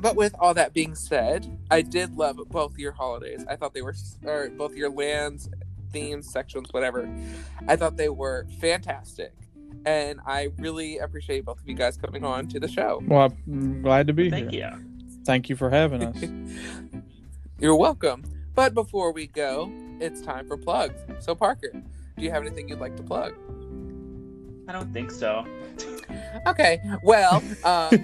[0.00, 3.44] but with all that being said, I did love both your holidays.
[3.48, 3.94] I thought they were,
[4.24, 5.48] or both your lands,
[5.92, 7.08] themes, sections, whatever.
[7.66, 9.32] I thought they were fantastic.
[9.86, 13.00] And I really appreciate both of you guys coming on to the show.
[13.06, 14.70] Well, I'm glad to be Thank here.
[14.70, 15.22] Thank you.
[15.24, 17.02] Thank you for having us.
[17.58, 18.22] You're welcome.
[18.54, 21.00] But before we go, it's time for plugs.
[21.20, 23.32] So, Parker, do you have anything you'd like to plug?
[24.68, 25.46] I don't think so.
[26.46, 27.90] Okay, well, um,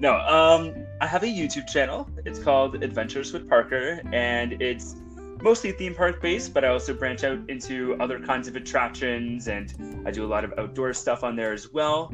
[0.00, 2.06] no, um, I have a YouTube channel.
[2.26, 4.96] It's called Adventures with Parker, and it's
[5.40, 10.06] mostly theme park based, but I also branch out into other kinds of attractions, and
[10.06, 12.12] I do a lot of outdoor stuff on there as well.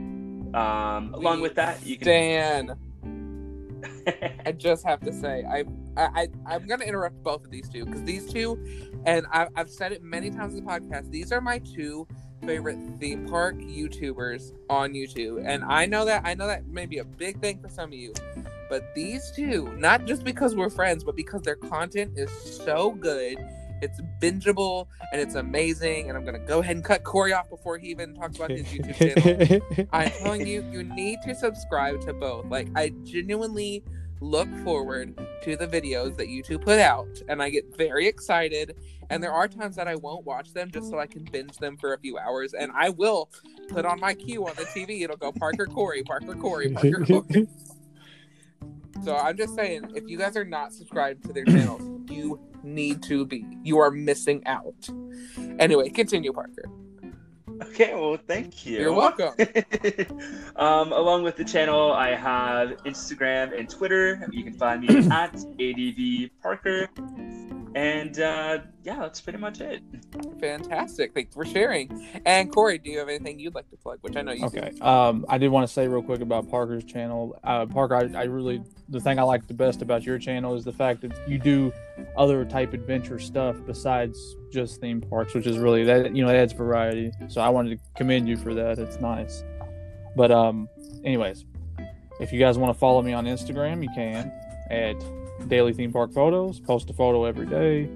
[0.56, 2.06] Um, along with that, you can.
[2.06, 2.76] Dan,
[4.46, 5.64] I just have to say, I,
[6.00, 8.58] I, I I'm gonna interrupt both of these two because these two,
[9.04, 11.10] and I, I've said it many times in the podcast.
[11.10, 12.06] These are my two
[12.44, 16.98] favorite theme park YouTubers on YouTube, and I know that I know that may be
[16.98, 18.14] a big thing for some of you,
[18.70, 23.36] but these two, not just because we're friends, but because their content is so good.
[23.82, 26.08] It's bingeable and it's amazing.
[26.08, 28.66] And I'm gonna go ahead and cut Corey off before he even talks about his
[28.66, 29.88] YouTube channel.
[29.92, 32.46] I'm telling you, you need to subscribe to both.
[32.46, 33.84] Like, I genuinely
[34.20, 38.76] look forward to the videos that you two put out, and I get very excited.
[39.10, 41.76] And there are times that I won't watch them just so I can binge them
[41.76, 43.30] for a few hours, and I will
[43.68, 45.02] put on my cue on the TV.
[45.02, 47.48] It'll go Parker Corey, Parker Corey, Parker Corey.
[49.04, 53.02] So I'm just saying, if you guys are not subscribed to their channels, you need
[53.04, 53.44] to be.
[53.62, 54.88] You are missing out.
[55.58, 56.64] Anyway, continue, Parker.
[57.62, 58.80] Okay, well, thank you.
[58.80, 59.32] You're welcome.
[60.56, 64.28] um, along with the channel, I have Instagram and Twitter.
[64.30, 66.88] You can find me at ADV Parker.
[67.76, 69.82] And uh, yeah, that's pretty much it.
[70.40, 71.12] Fantastic.
[71.12, 72.08] Thanks for sharing.
[72.24, 73.98] And Corey, do you have anything you'd like to plug?
[74.00, 74.72] Which I know you Okay.
[74.80, 77.38] Um, I did want to say real quick about Parker's channel.
[77.44, 80.64] Uh, Parker, I, I really the thing I like the best about your channel is
[80.64, 81.70] the fact that you do
[82.16, 86.36] other type adventure stuff besides just theme parks, which is really that you know it
[86.36, 87.12] adds variety.
[87.28, 88.78] So I wanted to commend you for that.
[88.78, 89.44] It's nice.
[90.16, 90.66] But um,
[91.04, 91.44] anyways,
[92.20, 94.32] if you guys want to follow me on Instagram, you can
[94.70, 94.96] at
[95.48, 96.60] Daily Theme Park Photos.
[96.60, 97.88] Post a photo every day.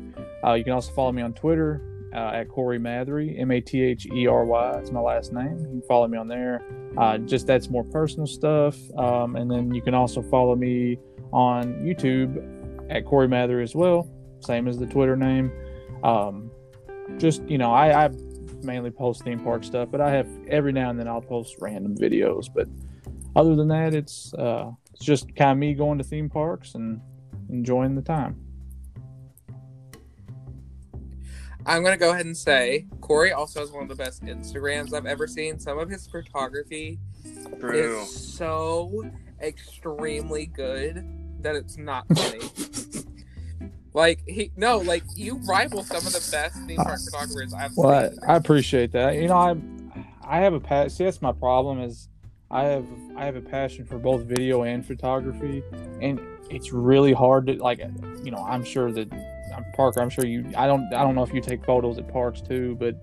[0.44, 1.82] Uh, you can also follow me on Twitter
[2.14, 4.78] uh, at Corey Mathery, M A T H E R Y.
[4.78, 5.58] It's my last name.
[5.58, 6.62] You can follow me on there.
[6.98, 8.76] Uh, just that's more personal stuff.
[8.96, 10.98] Um, and then you can also follow me
[11.32, 12.46] on YouTube
[12.90, 14.10] at Corey Mathery as well,
[14.40, 15.52] same as the Twitter name.
[16.02, 16.50] Um,
[17.18, 18.10] just you know, I, I
[18.62, 21.96] mainly post theme park stuff, but I have every now and then I'll post random
[21.96, 22.46] videos.
[22.52, 22.68] But
[23.36, 27.00] other than that, it's uh, it's just kind of me going to theme parks and
[27.52, 28.36] enjoying the time.
[31.66, 35.06] I'm gonna go ahead and say Corey also has one of the best Instagrams I've
[35.06, 35.58] ever seen.
[35.58, 36.98] Some of his photography
[37.60, 38.00] True.
[38.00, 39.04] is so
[39.42, 41.04] extremely good
[41.42, 42.40] that it's not funny.
[43.92, 47.76] like he no, like you rival some of the best theme park uh, photographers I've
[47.76, 48.18] Well, I, seen.
[48.26, 49.16] I appreciate that.
[49.16, 49.56] You know, I
[50.22, 50.90] I have a passion.
[50.90, 52.08] see that's my problem is
[52.50, 52.86] I have
[53.16, 55.62] I have a passion for both video and photography,
[56.00, 56.18] and
[56.50, 57.78] it's really hard to like.
[58.24, 59.08] You know, I'm sure that
[59.74, 60.00] Parker.
[60.00, 60.44] I'm sure you.
[60.56, 60.92] I don't.
[60.94, 62.94] I don't know if you take photos at parks too, but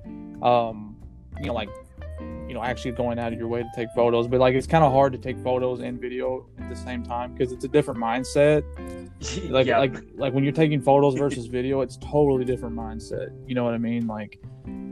[0.46, 0.96] um,
[1.40, 1.70] you know, like
[2.48, 4.28] you know, actually going out of your way to take photos.
[4.28, 7.34] But like, it's kind of hard to take photos and video at the same time
[7.34, 8.64] because it's a different mindset
[9.52, 9.80] like Yeah.
[9.80, 13.74] like like when you're taking photos versus video it's totally different mindset you know what
[13.74, 14.40] i mean like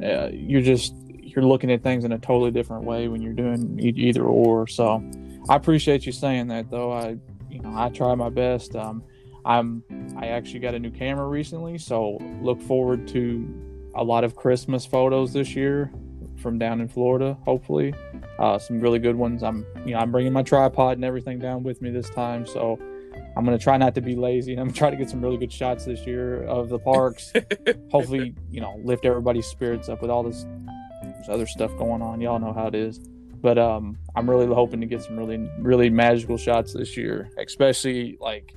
[0.04, 3.80] uh, you're just you're looking at things in a totally different way when you're doing
[3.80, 5.04] e- either or so
[5.48, 7.16] i appreciate you saying that though i
[7.66, 9.04] know i try my best um
[9.46, 9.84] i'm
[10.18, 13.48] i actually got a new camera recently so look forward to
[13.96, 15.92] a lot of christmas photos this year
[16.38, 17.94] from down in florida hopefully
[18.40, 21.64] uh, some really good ones i'm you know i'm bringing my tripod and everything down
[21.64, 22.78] with me this time so
[23.38, 25.38] I'm gonna try not to be lazy, and I'm gonna try to get some really
[25.38, 27.34] good shots this year of the parks.
[27.92, 30.46] Hopefully, you know, lift everybody's spirits up with all this,
[31.04, 32.22] this other stuff going on.
[32.22, 33.00] Y'all know how it is,
[33.46, 38.18] but um, I'm really hoping to get some really, really magical shots this year, especially
[38.20, 38.56] like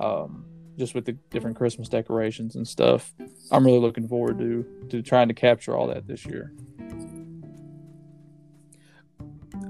[0.00, 0.44] um,
[0.76, 3.14] just with the different Christmas decorations and stuff.
[3.52, 6.52] I'm really looking forward to to trying to capture all that this year.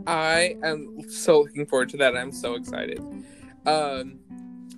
[0.07, 2.17] I am so looking forward to that.
[2.17, 2.99] I'm so excited.
[3.67, 4.21] Um,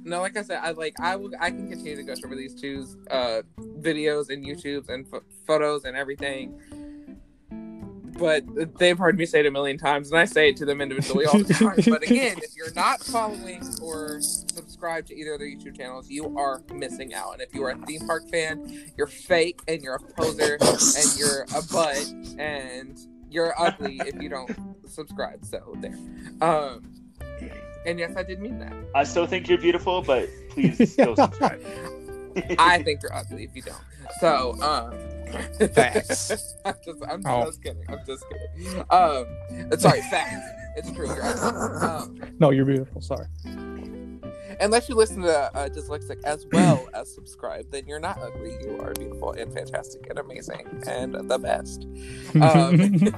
[0.03, 1.31] no, like I said, I like I will.
[1.39, 3.43] I can continue to go over these two's uh
[3.79, 6.61] videos and YouTubes and ph- photos and everything.
[8.19, 10.81] But they've heard me say it a million times, and I say it to them
[10.81, 11.77] individually all the time.
[11.87, 16.37] but again, if you're not following or subscribed to either of their YouTube channels, you
[16.37, 17.35] are missing out.
[17.35, 21.19] And if you are a theme park fan, you're fake and you're a poser and
[21.19, 22.99] you're a butt and
[23.31, 24.57] you're ugly if you don't
[24.87, 25.45] subscribe.
[25.45, 25.97] So there.
[26.41, 26.83] Um,
[27.87, 28.73] and yes, I did mean that.
[28.95, 31.65] I still think you're beautiful, but please still subscribe.
[32.59, 33.77] I think you're ugly if you don't.
[34.21, 34.95] So, um,
[35.75, 36.55] Facts.
[36.65, 37.45] I'm just, I'm Oh.
[37.47, 37.85] just kidding.
[37.89, 38.81] I'm just kidding.
[38.91, 39.27] Um,
[39.79, 40.47] sorry, facts.
[40.77, 41.09] It's true.
[41.11, 43.01] Um, No, you're beautiful.
[43.01, 43.27] Sorry.
[44.61, 48.57] unless you listen to uh, Dyslexic as well as subscribe, then you're not ugly.
[48.63, 51.87] You are beautiful and fantastic and amazing and the best.
[52.41, 53.13] Um,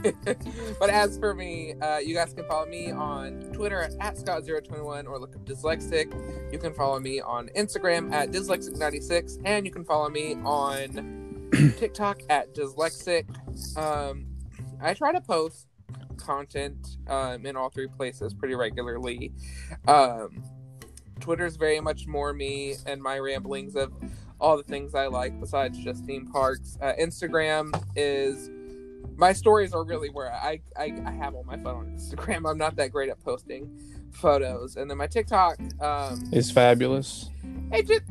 [0.79, 5.19] but as for me, uh, you guys can follow me on Twitter at Scott021 or
[5.19, 6.53] look up Dyslexic.
[6.53, 12.23] You can follow me on Instagram at Dyslexic96 and you can follow me on TikTok
[12.29, 13.27] at Dyslexic.
[13.77, 14.27] Um,
[14.81, 15.67] I try to post
[16.17, 19.33] content um, in all three places pretty regularly.
[19.89, 20.43] Um,
[21.21, 23.93] Twitter's very much more me and my ramblings of
[24.41, 26.79] all the things I like besides just theme parks.
[26.81, 28.51] Uh, Instagram is
[29.17, 32.49] my stories are really where I, I I have all my fun on Instagram.
[32.51, 33.69] I'm not that great at posting
[34.13, 35.59] photos, and then my TikTok.
[35.81, 37.29] Um, It's fabulous.
[37.73, 38.03] it just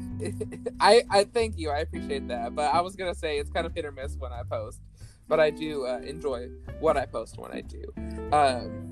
[0.79, 1.69] I I thank you.
[1.69, 4.31] I appreciate that, but I was gonna say it's kind of hit or miss when
[4.31, 4.79] I post,
[5.27, 6.47] but I do uh, enjoy
[6.79, 7.83] what I post when I do.
[8.31, 8.85] Um,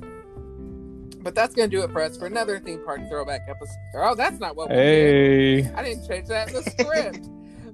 [1.21, 3.75] but that's gonna do it for us for another theme park throwback episode.
[3.95, 5.65] Oh, that's not what we did.
[5.65, 5.71] Hey.
[5.73, 7.27] I didn't change that in the script.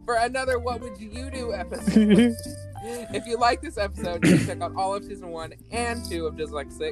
[0.06, 1.96] For another What Would You Do episode.
[2.84, 6.26] if you like this episode, you can check out all of season one and two
[6.28, 6.92] of Dyslexic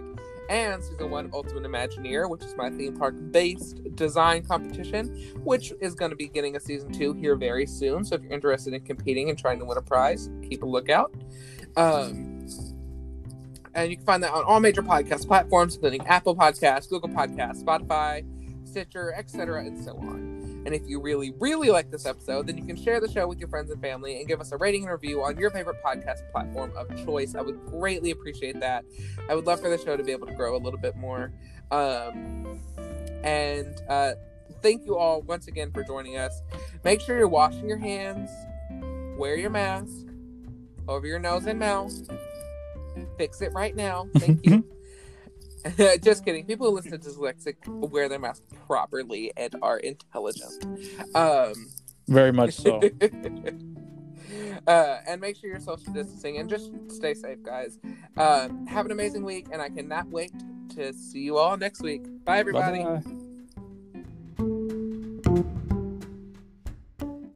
[0.49, 5.07] and season one of Ultimate Imagineer, which is my theme park based design competition,
[5.43, 8.03] which is going to be getting a season two here very soon.
[8.03, 11.13] So if you're interested in competing and trying to win a prize, keep a lookout.
[11.77, 12.47] Um,
[13.73, 17.63] and you can find that on all major podcast platforms, including Apple Podcasts, Google Podcasts,
[17.63, 18.25] Spotify,
[18.67, 20.40] Stitcher, etc., and so on.
[20.65, 23.39] And if you really, really like this episode, then you can share the show with
[23.39, 26.29] your friends and family and give us a rating and review on your favorite podcast
[26.31, 27.35] platform of choice.
[27.35, 28.85] I would greatly appreciate that.
[29.29, 31.31] I would love for the show to be able to grow a little bit more.
[31.71, 32.59] Um,
[33.23, 34.13] and uh,
[34.61, 36.41] thank you all once again for joining us.
[36.83, 38.29] Make sure you're washing your hands,
[39.17, 40.07] wear your mask
[40.87, 41.93] over your nose and mouth.
[43.17, 44.07] Fix it right now.
[44.17, 44.65] Thank you.
[46.01, 46.45] Just kidding.
[46.45, 50.65] People who listen to Dyslexic wear their mask properly and are intelligent.
[51.15, 51.53] Um,
[52.07, 52.79] Very much so.
[54.67, 57.79] uh, and make sure you're social distancing and just stay safe, guys.
[58.17, 60.31] Um, have an amazing week, and I cannot wait
[60.75, 62.03] to see you all next week.
[62.23, 62.83] Bye, everybody.
[62.83, 63.20] Bye-bye.